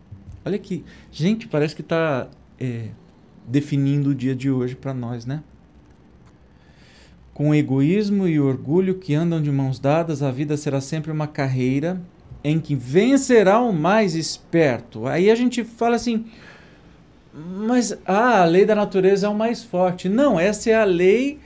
Olha 0.44 0.54
aqui, 0.54 0.84
gente, 1.10 1.48
parece 1.48 1.74
que 1.74 1.82
está 1.82 2.28
é, 2.62 2.84
definindo 3.44 4.10
o 4.10 4.14
dia 4.14 4.36
de 4.36 4.48
hoje 4.48 4.76
para 4.76 4.94
nós, 4.94 5.26
né? 5.26 5.42
Com 7.34 7.52
egoísmo 7.52 8.28
e 8.28 8.38
orgulho 8.38 8.94
que 8.94 9.14
andam 9.14 9.42
de 9.42 9.50
mãos 9.50 9.80
dadas, 9.80 10.22
a 10.22 10.30
vida 10.30 10.56
será 10.56 10.80
sempre 10.80 11.10
uma 11.10 11.26
carreira 11.26 12.00
em 12.44 12.60
que 12.60 12.76
vencerá 12.76 13.60
o 13.60 13.72
mais 13.72 14.14
esperto. 14.14 15.06
Aí 15.06 15.30
a 15.30 15.34
gente 15.34 15.64
fala 15.64 15.96
assim, 15.96 16.26
mas 17.34 17.98
ah, 18.06 18.42
a 18.42 18.44
lei 18.44 18.64
da 18.64 18.74
natureza 18.74 19.26
é 19.26 19.30
o 19.30 19.34
mais 19.34 19.64
forte. 19.64 20.08
Não, 20.08 20.38
essa 20.38 20.70
é 20.70 20.74
a 20.74 20.84
lei 20.84 21.40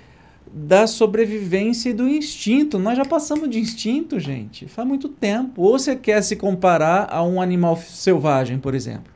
da 0.52 0.86
sobrevivência 0.86 1.90
e 1.90 1.94
do 1.94 2.08
instinto. 2.08 2.78
Nós 2.78 2.96
já 2.96 3.04
passamos 3.04 3.48
de 3.48 3.58
instinto, 3.58 4.18
gente, 4.18 4.66
faz 4.66 4.86
muito 4.86 5.08
tempo. 5.08 5.62
Ou 5.62 5.78
você 5.78 5.94
quer 5.94 6.22
se 6.22 6.36
comparar 6.36 7.08
a 7.10 7.22
um 7.22 7.40
animal 7.40 7.76
selvagem, 7.76 8.58
por 8.58 8.74
exemplo, 8.74 9.15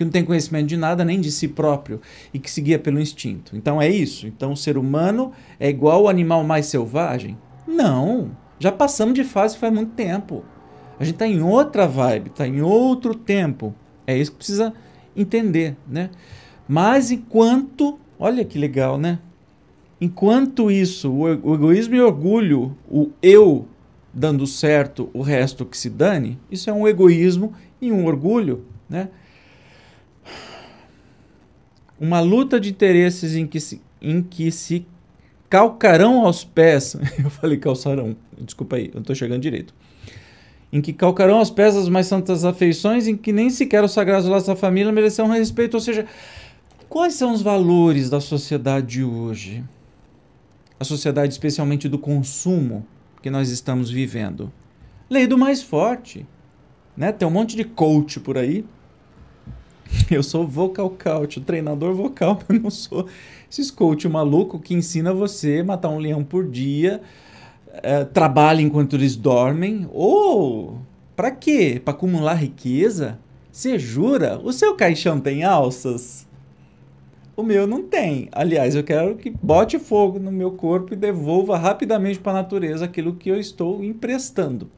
que 0.00 0.04
não 0.04 0.10
tem 0.10 0.24
conhecimento 0.24 0.66
de 0.66 0.78
nada 0.78 1.04
nem 1.04 1.20
de 1.20 1.30
si 1.30 1.46
próprio 1.46 2.00
e 2.32 2.38
que 2.38 2.50
se 2.50 2.62
guia 2.62 2.78
pelo 2.78 2.98
instinto. 2.98 3.54
Então 3.54 3.82
é 3.82 3.86
isso. 3.86 4.26
Então 4.26 4.52
o 4.52 4.56
ser 4.56 4.78
humano 4.78 5.30
é 5.58 5.68
igual 5.68 6.00
ao 6.00 6.08
animal 6.08 6.42
mais 6.42 6.64
selvagem? 6.64 7.36
Não. 7.68 8.30
Já 8.58 8.72
passamos 8.72 9.12
de 9.12 9.24
fase 9.24 9.58
faz 9.58 9.70
muito 9.70 9.92
tempo. 9.92 10.42
A 10.98 11.04
gente 11.04 11.16
está 11.16 11.26
em 11.26 11.42
outra 11.42 11.86
vibe, 11.86 12.30
está 12.30 12.48
em 12.48 12.62
outro 12.62 13.14
tempo. 13.14 13.74
É 14.06 14.16
isso 14.16 14.30
que 14.30 14.38
precisa 14.38 14.72
entender, 15.14 15.76
né? 15.86 16.08
Mas 16.66 17.10
enquanto, 17.10 17.98
olha 18.18 18.42
que 18.42 18.58
legal, 18.58 18.96
né? 18.96 19.18
Enquanto 20.00 20.70
isso, 20.70 21.12
o, 21.12 21.28
egoísmo 21.28 21.94
e 21.94 22.00
o 22.00 22.06
orgulho, 22.06 22.74
o 22.90 23.10
eu 23.22 23.68
dando 24.14 24.46
certo, 24.46 25.10
o 25.12 25.20
resto 25.20 25.66
que 25.66 25.76
se 25.76 25.90
dane, 25.90 26.38
isso 26.50 26.70
é 26.70 26.72
um 26.72 26.88
egoísmo 26.88 27.52
e 27.82 27.92
um 27.92 28.06
orgulho, 28.06 28.64
né? 28.88 29.10
Uma 32.00 32.20
luta 32.20 32.58
de 32.58 32.70
interesses 32.70 33.36
em 33.36 33.46
que 33.46 33.60
se, 33.60 33.80
em 34.00 34.22
que 34.22 34.50
se 34.50 34.86
calcarão 35.48 36.24
aos 36.24 36.42
pés. 36.42 36.96
Eu 37.22 37.30
falei 37.30 37.58
calçarão, 37.58 38.16
desculpa 38.40 38.76
aí, 38.76 38.86
eu 38.86 38.94
não 38.94 39.00
estou 39.02 39.14
chegando 39.14 39.42
direito 39.42 39.74
em 40.72 40.80
que 40.80 40.92
calcarão 40.92 41.40
as 41.40 41.50
peças 41.50 41.88
mais 41.88 42.06
santas 42.06 42.44
afeições, 42.44 43.08
em 43.08 43.16
que 43.16 43.32
nem 43.32 43.50
sequer 43.50 43.82
os 43.82 43.92
sagrados 43.92 44.28
laços 44.28 44.46
da 44.46 44.56
família 44.56 44.92
merecerão 44.92 45.28
respeito. 45.28 45.74
Ou 45.74 45.80
seja, 45.80 46.06
quais 46.88 47.14
são 47.14 47.32
os 47.32 47.42
valores 47.42 48.08
da 48.08 48.20
sociedade 48.20 48.86
de 48.86 49.04
hoje? 49.04 49.64
A 50.78 50.84
sociedade, 50.84 51.32
especialmente 51.32 51.88
do 51.88 51.98
consumo 51.98 52.86
que 53.20 53.30
nós 53.30 53.50
estamos 53.50 53.90
vivendo. 53.90 54.52
Lei 55.08 55.26
do 55.26 55.36
mais 55.36 55.62
forte. 55.62 56.26
Né? 56.96 57.10
Tem 57.12 57.26
um 57.26 57.30
monte 57.30 57.56
de 57.56 57.64
coach 57.64 58.20
por 58.20 58.38
aí. 58.38 58.64
Eu 60.10 60.22
sou 60.22 60.46
vocal 60.46 60.90
coach, 60.90 61.40
treinador 61.40 61.94
vocal, 61.94 62.38
eu 62.48 62.60
não 62.60 62.70
sou 62.70 63.06
esses 63.50 63.70
coach 63.70 64.08
maluco 64.08 64.60
que 64.60 64.74
ensina 64.74 65.12
você 65.12 65.58
a 65.58 65.64
matar 65.64 65.88
um 65.88 65.98
leão 65.98 66.22
por 66.22 66.48
dia, 66.48 67.00
é, 67.82 68.04
trabalha 68.04 68.62
enquanto 68.62 68.94
eles 68.94 69.16
dormem? 69.16 69.88
Ou 69.92 70.78
para 71.16 71.30
quê? 71.30 71.80
Para 71.84 71.92
acumular 71.92 72.34
riqueza? 72.34 73.18
Você 73.50 73.78
jura? 73.78 74.40
O 74.42 74.52
seu 74.52 74.74
caixão 74.74 75.20
tem 75.20 75.42
alças? 75.42 76.26
O 77.36 77.42
meu 77.42 77.66
não 77.66 77.82
tem. 77.82 78.28
Aliás, 78.32 78.74
eu 78.74 78.84
quero 78.84 79.16
que 79.16 79.30
bote 79.30 79.78
fogo 79.78 80.18
no 80.18 80.30
meu 80.30 80.52
corpo 80.52 80.92
e 80.92 80.96
devolva 80.96 81.56
rapidamente 81.56 82.18
para 82.18 82.32
a 82.32 82.42
natureza 82.42 82.84
aquilo 82.84 83.14
que 83.14 83.30
eu 83.30 83.38
estou 83.38 83.82
emprestando. 83.82 84.70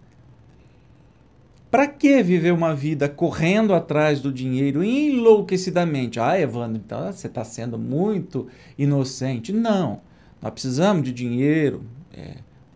Para 1.73 1.87
que 1.87 2.23
viver 2.23 2.53
uma 2.53 2.75
vida 2.75 3.09
correndo 3.09 3.73
atrás 3.73 4.21
do 4.21 4.31
dinheiro 4.31 4.85
enlouquecidamente? 4.85 6.21
Ah, 6.21 6.39
Evandro, 6.39 6.77
então 6.77 7.11
você 7.11 7.29
está 7.29 7.43
sendo 7.45 7.79
muito 7.79 8.47
inocente. 8.77 9.55
Não. 9.55 10.03
Nós 10.43 10.53
precisamos 10.53 11.03
de 11.03 11.15
dinheiro. 11.15 11.83
É, 12.13 12.35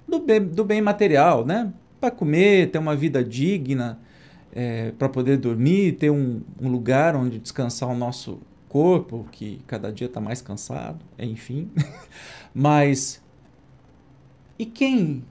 do 0.09 0.19
bem, 0.19 0.41
do 0.43 0.65
bem 0.65 0.81
material, 0.81 1.45
né? 1.45 1.71
Para 2.01 2.11
comer, 2.11 2.71
ter 2.71 2.79
uma 2.79 2.97
vida 2.97 3.23
digna, 3.23 4.01
é, 4.51 4.93
para 4.93 5.11
poder 5.11 5.37
dormir, 5.37 5.93
ter 5.97 6.09
um, 6.09 6.41
um, 6.59 6.71
lugar 6.71 7.15
onde 7.15 7.39
descansar 7.39 7.91
o 7.91 7.95
nosso 7.95 8.41
corpo, 8.67 9.29
que 9.31 9.61
cada 9.67 9.93
dia 9.93 10.07
está 10.07 10.23
mais 10.23 10.41
cansado, 10.41 11.05
enfim. 11.19 11.71
Mas 12.55 13.23
e 14.59 14.65
quem 14.65 15.23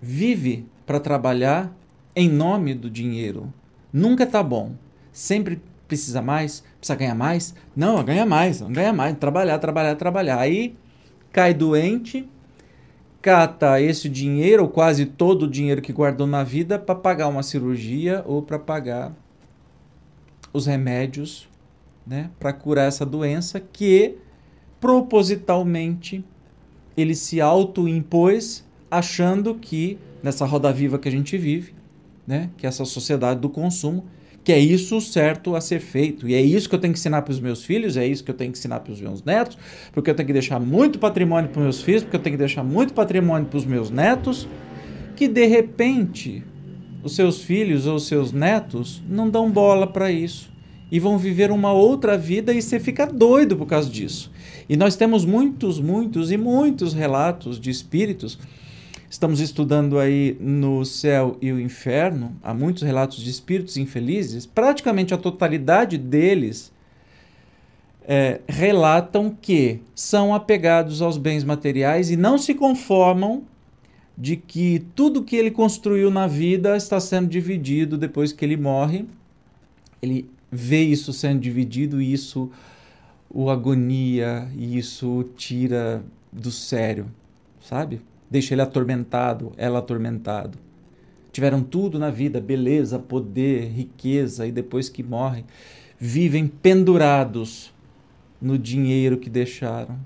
vive 0.00 0.64
para 0.86 0.98
trabalhar 0.98 1.76
em 2.14 2.28
nome 2.28 2.74
do 2.74 2.90
dinheiro? 2.90 3.52
Nunca 3.92 4.26
tá 4.26 4.42
bom. 4.42 4.72
Sempre 5.12 5.60
precisa 5.86 6.22
mais, 6.22 6.62
precisa 6.78 6.96
ganhar 6.96 7.14
mais. 7.14 7.54
Não, 7.76 8.02
ganha 8.04 8.24
mais, 8.24 8.60
ganha 8.62 8.92
mais, 8.92 9.16
trabalhar, 9.18 9.58
trabalhar, 9.58 9.96
trabalhar. 9.96 10.38
Aí 10.38 10.74
cai 11.30 11.52
doente, 11.54 12.28
cata 13.20 13.80
esse 13.80 14.08
dinheiro, 14.08 14.64
ou 14.64 14.68
quase 14.68 15.06
todo 15.06 15.44
o 15.44 15.50
dinheiro 15.50 15.82
que 15.82 15.92
guardou 15.92 16.26
na 16.26 16.42
vida, 16.42 16.78
para 16.78 16.94
pagar 16.94 17.28
uma 17.28 17.42
cirurgia 17.42 18.22
ou 18.26 18.42
para 18.42 18.58
pagar 18.58 19.12
os 20.52 20.66
remédios 20.66 21.48
né, 22.06 22.30
para 22.38 22.52
curar 22.52 22.88
essa 22.88 23.06
doença 23.06 23.60
que 23.60 24.16
propositalmente 24.80 26.24
ele 26.96 27.14
se 27.14 27.40
autoimpôs 27.40 28.64
achando 28.90 29.54
que 29.54 29.98
nessa 30.22 30.44
roda 30.44 30.72
viva 30.72 30.98
que 30.98 31.08
a 31.08 31.12
gente 31.12 31.38
vive, 31.38 31.74
né, 32.26 32.50
que 32.56 32.66
é 32.66 32.68
essa 32.68 32.84
sociedade 32.84 33.40
do 33.40 33.48
consumo, 33.48 34.04
que 34.44 34.52
é 34.52 34.58
isso 34.58 35.00
certo 35.00 35.54
a 35.54 35.60
ser 35.60 35.80
feito. 35.80 36.28
E 36.28 36.34
é 36.34 36.40
isso 36.40 36.68
que 36.68 36.74
eu 36.74 36.78
tenho 36.78 36.92
que 36.92 36.98
ensinar 36.98 37.22
para 37.22 37.32
os 37.32 37.40
meus 37.40 37.64
filhos, 37.64 37.96
é 37.96 38.06
isso 38.06 38.24
que 38.24 38.30
eu 38.30 38.34
tenho 38.34 38.52
que 38.52 38.58
ensinar 38.58 38.80
para 38.80 38.92
os 38.92 39.00
meus 39.00 39.22
netos, 39.22 39.56
porque 39.92 40.10
eu 40.10 40.14
tenho 40.14 40.26
que 40.26 40.32
deixar 40.32 40.58
muito 40.58 40.98
patrimônio 40.98 41.50
para 41.50 41.60
os 41.60 41.64
meus 41.64 41.82
filhos, 41.82 42.02
porque 42.02 42.16
eu 42.16 42.20
tenho 42.20 42.34
que 42.34 42.38
deixar 42.38 42.64
muito 42.64 42.92
patrimônio 42.92 43.46
para 43.46 43.58
os 43.58 43.64
meus 43.64 43.90
netos, 43.90 44.48
que 45.14 45.28
de 45.28 45.46
repente 45.46 46.42
os 47.02 47.14
seus 47.14 47.42
filhos 47.42 47.86
ou 47.86 47.96
os 47.96 48.06
seus 48.06 48.32
netos 48.32 49.02
não 49.08 49.28
dão 49.28 49.50
bola 49.50 49.86
para 49.86 50.10
isso 50.10 50.50
e 50.90 51.00
vão 51.00 51.16
viver 51.16 51.50
uma 51.50 51.72
outra 51.72 52.18
vida 52.18 52.52
e 52.52 52.60
você 52.60 52.78
fica 52.78 53.06
doido 53.06 53.56
por 53.56 53.66
causa 53.66 53.88
disso. 53.88 54.30
E 54.68 54.76
nós 54.76 54.94
temos 54.94 55.24
muitos, 55.24 55.80
muitos 55.80 56.30
e 56.30 56.36
muitos 56.36 56.92
relatos 56.92 57.58
de 57.58 57.70
espíritos 57.70 58.38
Estamos 59.12 59.40
estudando 59.40 59.98
aí 59.98 60.38
no 60.40 60.86
céu 60.86 61.36
e 61.38 61.52
o 61.52 61.60
inferno, 61.60 62.34
há 62.42 62.54
muitos 62.54 62.82
relatos 62.82 63.18
de 63.18 63.28
espíritos 63.28 63.76
infelizes, 63.76 64.46
praticamente 64.46 65.12
a 65.12 65.18
totalidade 65.18 65.98
deles 65.98 66.72
é, 68.08 68.40
relatam 68.48 69.28
que 69.28 69.80
são 69.94 70.34
apegados 70.34 71.02
aos 71.02 71.18
bens 71.18 71.44
materiais 71.44 72.10
e 72.10 72.16
não 72.16 72.38
se 72.38 72.54
conformam 72.54 73.42
de 74.16 74.34
que 74.34 74.82
tudo 74.96 75.22
que 75.22 75.36
ele 75.36 75.50
construiu 75.50 76.10
na 76.10 76.26
vida 76.26 76.74
está 76.74 76.98
sendo 76.98 77.28
dividido 77.28 77.98
depois 77.98 78.32
que 78.32 78.42
ele 78.42 78.56
morre. 78.56 79.04
Ele 80.00 80.26
vê 80.50 80.84
isso 80.84 81.12
sendo 81.12 81.38
dividido 81.38 82.00
e 82.00 82.14
isso 82.14 82.50
o 83.28 83.50
agonia, 83.50 84.48
e 84.56 84.78
isso 84.78 85.18
o 85.18 85.22
tira 85.22 86.02
do 86.32 86.50
sério, 86.50 87.08
sabe? 87.60 88.00
Deixa 88.32 88.54
ele 88.54 88.62
atormentado, 88.62 89.52
ela 89.58 89.78
atormentado. 89.78 90.58
Tiveram 91.30 91.62
tudo 91.62 91.98
na 91.98 92.10
vida, 92.10 92.40
beleza, 92.40 92.98
poder, 92.98 93.68
riqueza, 93.70 94.46
e 94.46 94.50
depois 94.50 94.88
que 94.88 95.02
morrem, 95.02 95.44
vivem 95.98 96.46
pendurados 96.46 97.72
no 98.40 98.58
dinheiro 98.58 99.18
que 99.18 99.28
deixaram. 99.28 99.98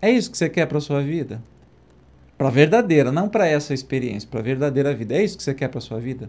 É 0.00 0.10
isso 0.10 0.30
que 0.30 0.36
você 0.36 0.48
quer 0.50 0.66
para 0.66 0.78
sua 0.78 1.02
vida? 1.02 1.42
Para 2.36 2.48
a 2.48 2.50
verdadeira, 2.50 3.10
não 3.10 3.30
para 3.30 3.46
essa 3.46 3.72
experiência, 3.72 4.28
para 4.28 4.40
a 4.40 4.42
verdadeira 4.42 4.94
vida. 4.94 5.14
É 5.14 5.24
isso 5.24 5.38
que 5.38 5.42
você 5.42 5.54
quer 5.54 5.68
para 5.68 5.80
sua 5.80 5.98
vida? 5.98 6.28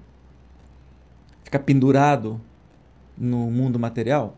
Ficar 1.44 1.60
pendurado 1.60 2.40
no 3.18 3.52
mundo 3.52 3.78
material? 3.78 4.38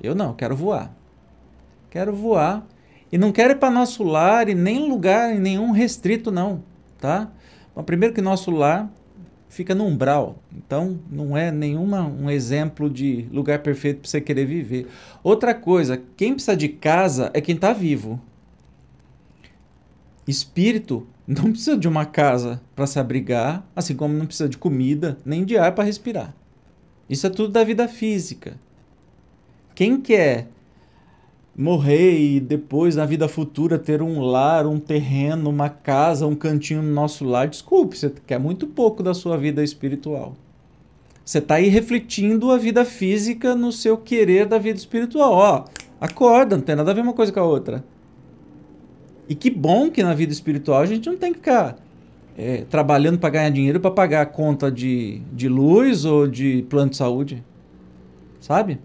Eu 0.00 0.14
não, 0.14 0.34
quero 0.34 0.54
voar. 0.54 0.94
Quero 1.90 2.14
voar 2.14 2.64
e 3.12 3.18
não 3.18 3.30
quero 3.30 3.52
ir 3.52 3.58
para 3.58 3.70
nosso 3.70 4.02
lar 4.02 4.48
e 4.48 4.54
nem 4.54 4.88
lugar 4.88 5.36
em 5.36 5.38
nenhum 5.38 5.70
restrito, 5.70 6.32
não, 6.32 6.64
tá? 6.98 7.30
Primeiro 7.84 8.14
que 8.14 8.22
nosso 8.22 8.50
lar 8.50 8.90
fica 9.48 9.74
no 9.74 9.84
umbral, 9.84 10.38
então 10.50 10.98
não 11.10 11.36
é 11.36 11.52
nenhuma 11.52 12.06
um 12.06 12.30
exemplo 12.30 12.88
de 12.88 13.28
lugar 13.30 13.58
perfeito 13.58 14.00
para 14.00 14.08
você 14.08 14.18
querer 14.18 14.46
viver. 14.46 14.88
Outra 15.22 15.54
coisa, 15.54 16.02
quem 16.16 16.32
precisa 16.32 16.56
de 16.56 16.70
casa 16.70 17.30
é 17.34 17.40
quem 17.40 17.54
está 17.54 17.74
vivo. 17.74 18.18
Espírito 20.26 21.06
não 21.26 21.52
precisa 21.52 21.76
de 21.76 21.86
uma 21.86 22.06
casa 22.06 22.62
para 22.74 22.86
se 22.86 22.98
abrigar, 22.98 23.66
assim 23.76 23.94
como 23.94 24.14
não 24.14 24.24
precisa 24.24 24.48
de 24.48 24.56
comida 24.56 25.18
nem 25.24 25.44
de 25.44 25.58
ar 25.58 25.74
para 25.74 25.84
respirar. 25.84 26.34
Isso 27.10 27.26
é 27.26 27.30
tudo 27.30 27.52
da 27.52 27.62
vida 27.62 27.86
física. 27.88 28.58
Quem 29.74 30.00
quer 30.00 30.48
morrer 31.56 32.18
e 32.18 32.40
depois 32.40 32.96
na 32.96 33.04
vida 33.04 33.28
futura 33.28 33.78
ter 33.78 34.00
um 34.02 34.20
lar, 34.20 34.66
um 34.66 34.78
terreno, 34.78 35.50
uma 35.50 35.68
casa, 35.68 36.26
um 36.26 36.34
cantinho 36.34 36.82
no 36.82 36.92
nosso 36.92 37.24
lar, 37.24 37.48
desculpe, 37.48 37.96
você 37.96 38.12
quer 38.26 38.38
muito 38.38 38.66
pouco 38.66 39.02
da 39.02 39.14
sua 39.14 39.36
vida 39.36 39.62
espiritual. 39.62 40.34
Você 41.24 41.38
está 41.38 41.56
aí 41.56 41.68
refletindo 41.68 42.50
a 42.50 42.58
vida 42.58 42.84
física 42.84 43.54
no 43.54 43.70
seu 43.70 43.96
querer 43.96 44.46
da 44.46 44.58
vida 44.58 44.78
espiritual. 44.78 45.32
Ó, 45.32 45.64
acorda, 46.00 46.56
não 46.56 46.64
tem 46.64 46.74
nada 46.74 46.90
a 46.90 46.94
ver 46.94 47.02
uma 47.02 47.12
coisa 47.12 47.32
com 47.32 47.40
a 47.40 47.44
outra. 47.44 47.84
E 49.28 49.34
que 49.34 49.48
bom 49.48 49.90
que 49.90 50.02
na 50.02 50.14
vida 50.14 50.32
espiritual 50.32 50.80
a 50.80 50.86
gente 50.86 51.08
não 51.08 51.16
tem 51.16 51.32
que 51.32 51.38
ficar 51.38 51.76
é, 52.36 52.64
trabalhando 52.64 53.18
para 53.18 53.30
ganhar 53.30 53.50
dinheiro 53.50 53.78
para 53.78 53.90
pagar 53.90 54.22
a 54.22 54.26
conta 54.26 54.70
de, 54.70 55.20
de 55.32 55.48
luz 55.48 56.04
ou 56.04 56.26
de 56.26 56.66
plano 56.68 56.90
de 56.90 56.96
saúde. 56.96 57.44
Sabe? 58.40 58.80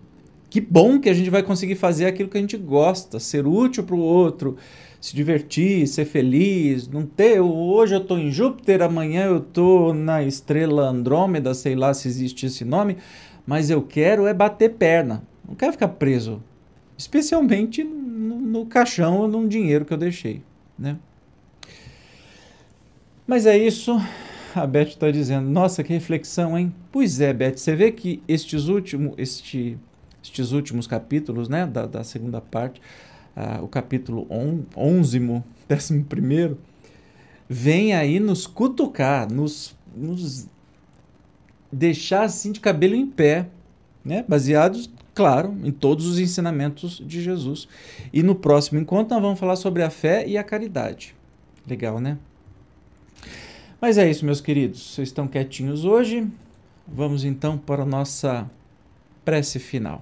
Que 0.50 0.62
bom 0.62 1.00
que 1.00 1.10
a 1.10 1.14
gente 1.14 1.30
vai 1.30 1.44
conseguir 1.44 1.76
fazer 1.76 2.06
aquilo 2.06 2.30
que 2.30 2.38
a 2.38 2.42
gente 2.42 2.58
gosta, 2.58 3.20
ser 3.20 3.46
útil 3.46 3.84
para 3.84 3.96
o 3.96 4.00
outro, 4.00 4.56
se 5.02 5.16
divertir, 5.16 5.88
ser 5.88 6.06
feliz, 6.06 6.88
não 6.88 7.06
ter. 7.06 7.42
Hoje 7.42 7.96
eu 7.96 8.02
estou 8.02 8.18
em 8.18 8.32
Júpiter, 8.32 8.82
amanhã 8.82 9.26
eu 9.26 9.38
estou 9.40 9.94
na 9.94 10.24
estrela 10.24 10.88
Andrômeda, 10.88 11.54
sei 11.54 11.76
lá 11.76 11.94
se 11.94 12.08
existe 12.08 12.46
esse 12.46 12.64
nome, 12.64 12.98
mas 13.46 13.70
eu 13.70 13.82
quero 13.82 14.26
é 14.26 14.34
bater 14.34 14.74
perna. 14.76 15.22
Não 15.48 15.56
quero 15.56 15.74
ficar 15.74 15.90
preso, 15.90 16.42
especialmente 16.98 17.84
no, 17.84 18.40
no 18.40 18.66
caixão 18.66 19.20
ou 19.20 19.28
num 19.28 19.48
dinheiro 19.48 19.84
que 19.84 19.94
eu 19.94 19.98
deixei, 19.98 20.42
né? 20.80 20.98
Mas 23.26 23.46
é 23.46 23.58
isso. 23.58 24.02
A 24.56 24.66
Beth 24.66 24.88
está 24.88 25.12
dizendo, 25.12 25.48
nossa, 25.50 25.84
que 25.84 25.94
reflexão, 25.94 26.58
hein? 26.58 26.74
Pois 26.92 27.20
é, 27.20 27.34
Beth, 27.34 27.58
você 27.58 27.76
vê 27.76 27.92
que 27.92 28.24
estes 28.28 28.70
últimos, 28.70 29.14
este 29.18 29.78
estes 30.28 30.52
últimos 30.52 30.86
capítulos 30.86 31.50
né, 31.50 31.66
da, 31.66 31.86
da 31.86 32.04
segunda 32.04 32.40
parte, 32.42 32.82
uh, 33.36 33.64
o 33.64 33.68
capítulo 33.68 34.28
on, 34.30 34.64
onzimo, 34.76 35.44
décimo 35.68 36.04
primeiro, 36.04 36.58
vem 37.50 37.94
aí 37.94 38.20
nos 38.20 38.46
cutucar, 38.46 39.32
nos, 39.32 39.76
nos 39.96 40.48
deixar 41.72 42.24
assim 42.24 42.52
de 42.52 42.60
cabelo 42.60 42.96
em 42.96 43.08
pé, 43.08 43.48
né, 44.04 44.24
baseados, 44.28 44.90
claro, 45.14 45.58
em 45.64 45.72
todos 45.72 46.06
os 46.06 46.20
ensinamentos 46.20 47.02
de 47.06 47.22
Jesus. 47.22 47.68
E 48.14 48.22
no 48.22 48.36
próximo 48.36 48.80
encontro 48.80 49.14
nós 49.16 49.24
vamos 49.24 49.40
falar 49.40 49.56
sobre 49.56 49.84
a 49.84 49.90
fé 49.90 50.28
e 50.28 50.38
a 50.38 50.44
caridade. 50.44 51.16
Legal, 51.68 52.00
né? 52.00 52.18
Mas 53.82 53.98
é 53.98 54.10
isso, 54.10 54.26
meus 54.26 54.42
queridos. 54.42 54.94
Vocês 54.94 55.10
estão 55.10 55.28
quietinhos 55.28 55.86
hoje. 55.86 56.28
Vamos 56.88 57.26
então 57.26 57.58
para 57.58 57.84
a 57.84 57.86
nossa 57.86 58.50
prece 59.26 59.60
final. 59.60 60.02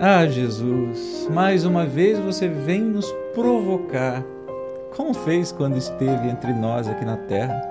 Ah, 0.00 0.26
Jesus, 0.26 1.28
mais 1.30 1.64
uma 1.64 1.86
vez 1.86 2.18
você 2.18 2.48
vem 2.48 2.80
nos 2.80 3.10
provocar, 3.32 4.24
como 4.96 5.14
fez 5.14 5.52
quando 5.52 5.76
esteve 5.76 6.28
entre 6.28 6.52
nós 6.52 6.88
aqui 6.88 7.04
na 7.04 7.16
terra. 7.16 7.62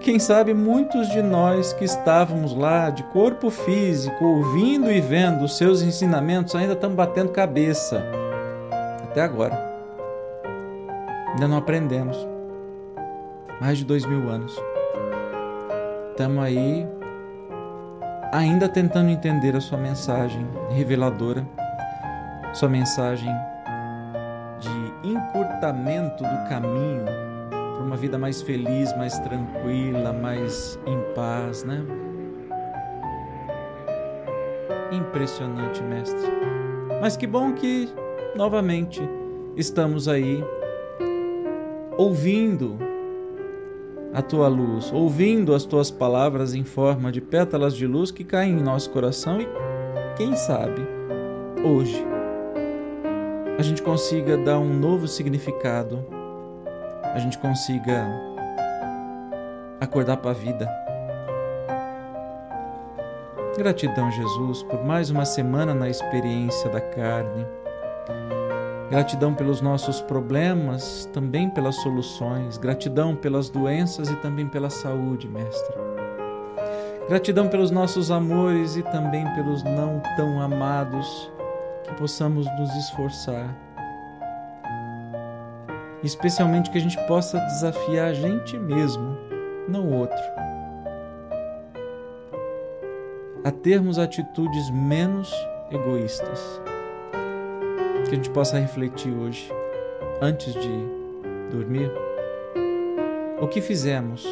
Quem 0.00 0.18
sabe 0.18 0.52
muitos 0.52 1.08
de 1.10 1.22
nós 1.22 1.72
que 1.72 1.84
estávamos 1.84 2.52
lá 2.52 2.90
de 2.90 3.04
corpo 3.04 3.48
físico, 3.48 4.24
ouvindo 4.24 4.90
e 4.90 5.00
vendo 5.00 5.44
os 5.44 5.56
seus 5.56 5.82
ensinamentos, 5.82 6.56
ainda 6.56 6.72
estão 6.72 6.94
batendo 6.94 7.30
cabeça. 7.30 8.04
Até 9.04 9.22
agora. 9.22 9.56
Ainda 11.28 11.46
não 11.46 11.58
aprendemos. 11.58 12.16
Mais 13.60 13.78
de 13.78 13.84
dois 13.84 14.04
mil 14.04 14.28
anos. 14.28 14.60
Estamos 16.10 16.42
aí 16.42 16.86
ainda 18.32 18.68
tentando 18.68 19.10
entender 19.10 19.56
a 19.56 19.60
sua 19.60 19.78
mensagem 19.78 20.46
reveladora, 20.70 21.46
sua 22.52 22.68
mensagem 22.68 23.32
de 24.58 25.08
encurtamento 25.08 26.22
do 26.22 26.48
caminho 26.48 27.04
para 27.50 27.84
uma 27.84 27.96
vida 27.96 28.18
mais 28.18 28.42
feliz, 28.42 28.96
mais 28.96 29.18
tranquila, 29.20 30.12
mais 30.12 30.78
em 30.86 31.14
paz, 31.14 31.64
né? 31.64 31.82
Impressionante, 34.92 35.82
mestre. 35.82 36.30
Mas 37.00 37.16
que 37.16 37.26
bom 37.26 37.52
que 37.52 37.88
novamente 38.36 39.00
estamos 39.56 40.08
aí 40.08 40.44
ouvindo 41.96 42.89
a 44.12 44.20
tua 44.20 44.48
luz, 44.48 44.92
ouvindo 44.92 45.54
as 45.54 45.64
tuas 45.64 45.90
palavras 45.90 46.54
em 46.54 46.64
forma 46.64 47.12
de 47.12 47.20
pétalas 47.20 47.76
de 47.76 47.86
luz 47.86 48.10
que 48.10 48.24
caem 48.24 48.58
em 48.58 48.62
nosso 48.62 48.90
coração 48.90 49.40
e, 49.40 49.48
quem 50.16 50.34
sabe, 50.34 50.82
hoje 51.64 52.04
a 53.58 53.62
gente 53.62 53.82
consiga 53.82 54.36
dar 54.36 54.58
um 54.58 54.72
novo 54.72 55.06
significado, 55.06 56.04
a 57.02 57.18
gente 57.18 57.38
consiga 57.38 58.06
acordar 59.80 60.16
para 60.16 60.30
a 60.30 60.34
vida. 60.34 60.68
Gratidão, 63.56 64.10
Jesus, 64.10 64.62
por 64.62 64.82
mais 64.84 65.10
uma 65.10 65.24
semana 65.24 65.74
na 65.74 65.88
experiência 65.88 66.70
da 66.70 66.80
carne. 66.80 67.59
Gratidão 68.90 69.32
pelos 69.32 69.60
nossos 69.60 70.00
problemas, 70.00 71.08
também 71.12 71.48
pelas 71.48 71.76
soluções. 71.76 72.58
Gratidão 72.58 73.14
pelas 73.14 73.48
doenças 73.48 74.10
e 74.10 74.16
também 74.16 74.48
pela 74.48 74.68
saúde, 74.68 75.28
Mestre. 75.28 75.76
Gratidão 77.08 77.48
pelos 77.48 77.70
nossos 77.70 78.10
amores 78.10 78.76
e 78.76 78.82
também 78.82 79.24
pelos 79.34 79.62
não 79.62 80.02
tão 80.16 80.40
amados, 80.40 81.30
que 81.84 81.94
possamos 81.94 82.46
nos 82.58 82.74
esforçar 82.76 83.56
especialmente 86.02 86.70
que 86.70 86.78
a 86.78 86.80
gente 86.80 86.98
possa 87.06 87.38
desafiar 87.38 88.08
a 88.08 88.12
gente 88.12 88.58
mesmo, 88.58 89.16
não 89.68 89.86
o 89.86 89.98
outro, 89.98 90.18
a 93.44 93.50
termos 93.50 93.98
atitudes 93.98 94.70
menos 94.70 95.32
egoístas. 95.70 96.60
Que 98.10 98.16
a 98.16 98.18
gente 98.18 98.30
possa 98.30 98.58
refletir 98.58 99.12
hoje, 99.12 99.48
antes 100.20 100.52
de 100.52 100.84
dormir, 101.48 101.88
o 103.40 103.46
que 103.46 103.60
fizemos 103.60 104.26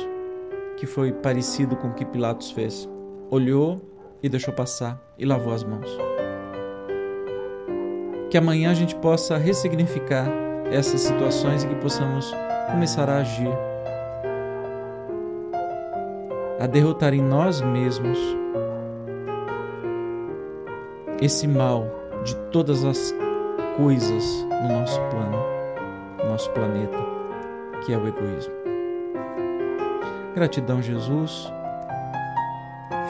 que 0.76 0.84
foi 0.84 1.12
parecido 1.12 1.76
com 1.76 1.86
o 1.86 1.94
que 1.94 2.04
Pilatos 2.04 2.50
fez. 2.50 2.88
Olhou 3.30 3.80
e 4.20 4.28
deixou 4.28 4.52
passar 4.52 5.00
e 5.16 5.24
lavou 5.24 5.52
as 5.52 5.62
mãos. 5.62 5.88
Que 8.28 8.36
amanhã 8.36 8.72
a 8.72 8.74
gente 8.74 8.96
possa 8.96 9.36
ressignificar 9.36 10.26
essas 10.72 11.00
situações 11.00 11.62
e 11.62 11.68
que 11.68 11.76
possamos 11.76 12.34
começar 12.72 13.08
a 13.08 13.18
agir, 13.18 13.56
a 16.58 16.66
derrotar 16.66 17.14
em 17.14 17.22
nós 17.22 17.60
mesmos 17.60 18.18
esse 21.22 21.46
mal 21.46 21.86
de 22.24 22.34
todas 22.50 22.84
as 22.84 23.14
coisas 23.78 24.44
no 24.44 24.68
nosso 24.80 25.00
plano, 25.02 25.38
no 26.18 26.30
nosso 26.30 26.50
planeta, 26.50 26.98
que 27.86 27.92
é 27.92 27.96
o 27.96 28.08
egoísmo. 28.08 28.52
Gratidão, 30.34 30.82
Jesus. 30.82 31.52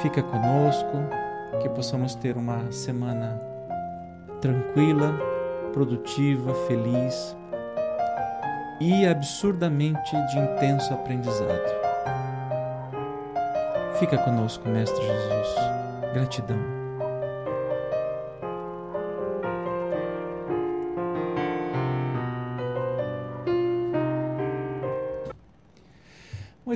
Fica 0.03 0.23
conosco, 0.23 0.93
que 1.63 1.71
possamos 1.71 2.15
ter 2.15 2.37
uma 2.37 2.71
semana 2.71 3.41
tranquila, 4.43 5.15
produtiva, 5.73 6.53
feliz 6.67 7.35
e 8.79 9.07
absurdamente 9.07 10.15
de 10.27 10.39
intenso 10.39 10.93
aprendizado. 10.93 11.79
Fica 13.99 14.19
conosco, 14.19 14.69
Mestre 14.69 15.03
Jesus. 15.03 15.55
Gratidão. 16.13 16.78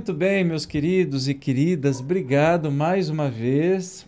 Muito 0.03 0.15
bem, 0.15 0.43
meus 0.43 0.67
queridos 0.67 1.29
e 1.29 1.35
queridas, 1.35 2.01
obrigado 2.01 2.73
mais 2.73 3.09
uma 3.09 3.31
vez. 3.31 4.05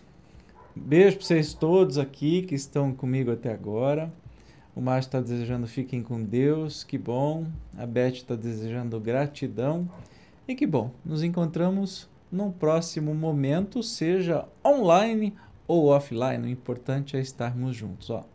Beijo 0.75 1.15
para 1.15 1.25
vocês 1.25 1.53
todos 1.53 1.97
aqui 1.97 2.41
que 2.41 2.53
estão 2.53 2.93
comigo 2.93 3.31
até 3.31 3.53
agora. 3.53 4.11
O 4.75 4.81
Márcio 4.81 5.07
está 5.07 5.21
desejando 5.21 5.65
fiquem 5.67 6.03
com 6.03 6.21
Deus, 6.21 6.83
que 6.83 6.97
bom. 6.97 7.47
A 7.77 7.85
Beth 7.85 8.11
está 8.11 8.35
desejando 8.35 8.99
gratidão. 8.99 9.89
E 10.45 10.53
que 10.53 10.67
bom, 10.67 10.91
nos 11.05 11.23
encontramos 11.23 12.09
num 12.29 12.51
próximo 12.51 13.15
momento, 13.15 13.81
seja 13.81 14.43
online 14.65 15.33
ou 15.65 15.85
offline. 15.85 16.43
O 16.43 16.49
importante 16.49 17.15
é 17.15 17.21
estarmos 17.21 17.73
juntos. 17.73 18.09
Ó, 18.09 18.25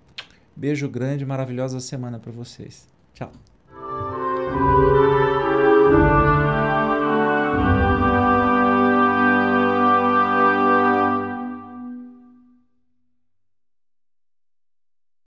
beijo 0.56 0.88
grande, 0.88 1.26
maravilhosa 1.26 1.78
semana 1.78 2.18
para 2.18 2.32
vocês. 2.32 2.88
Tchau. 3.12 3.30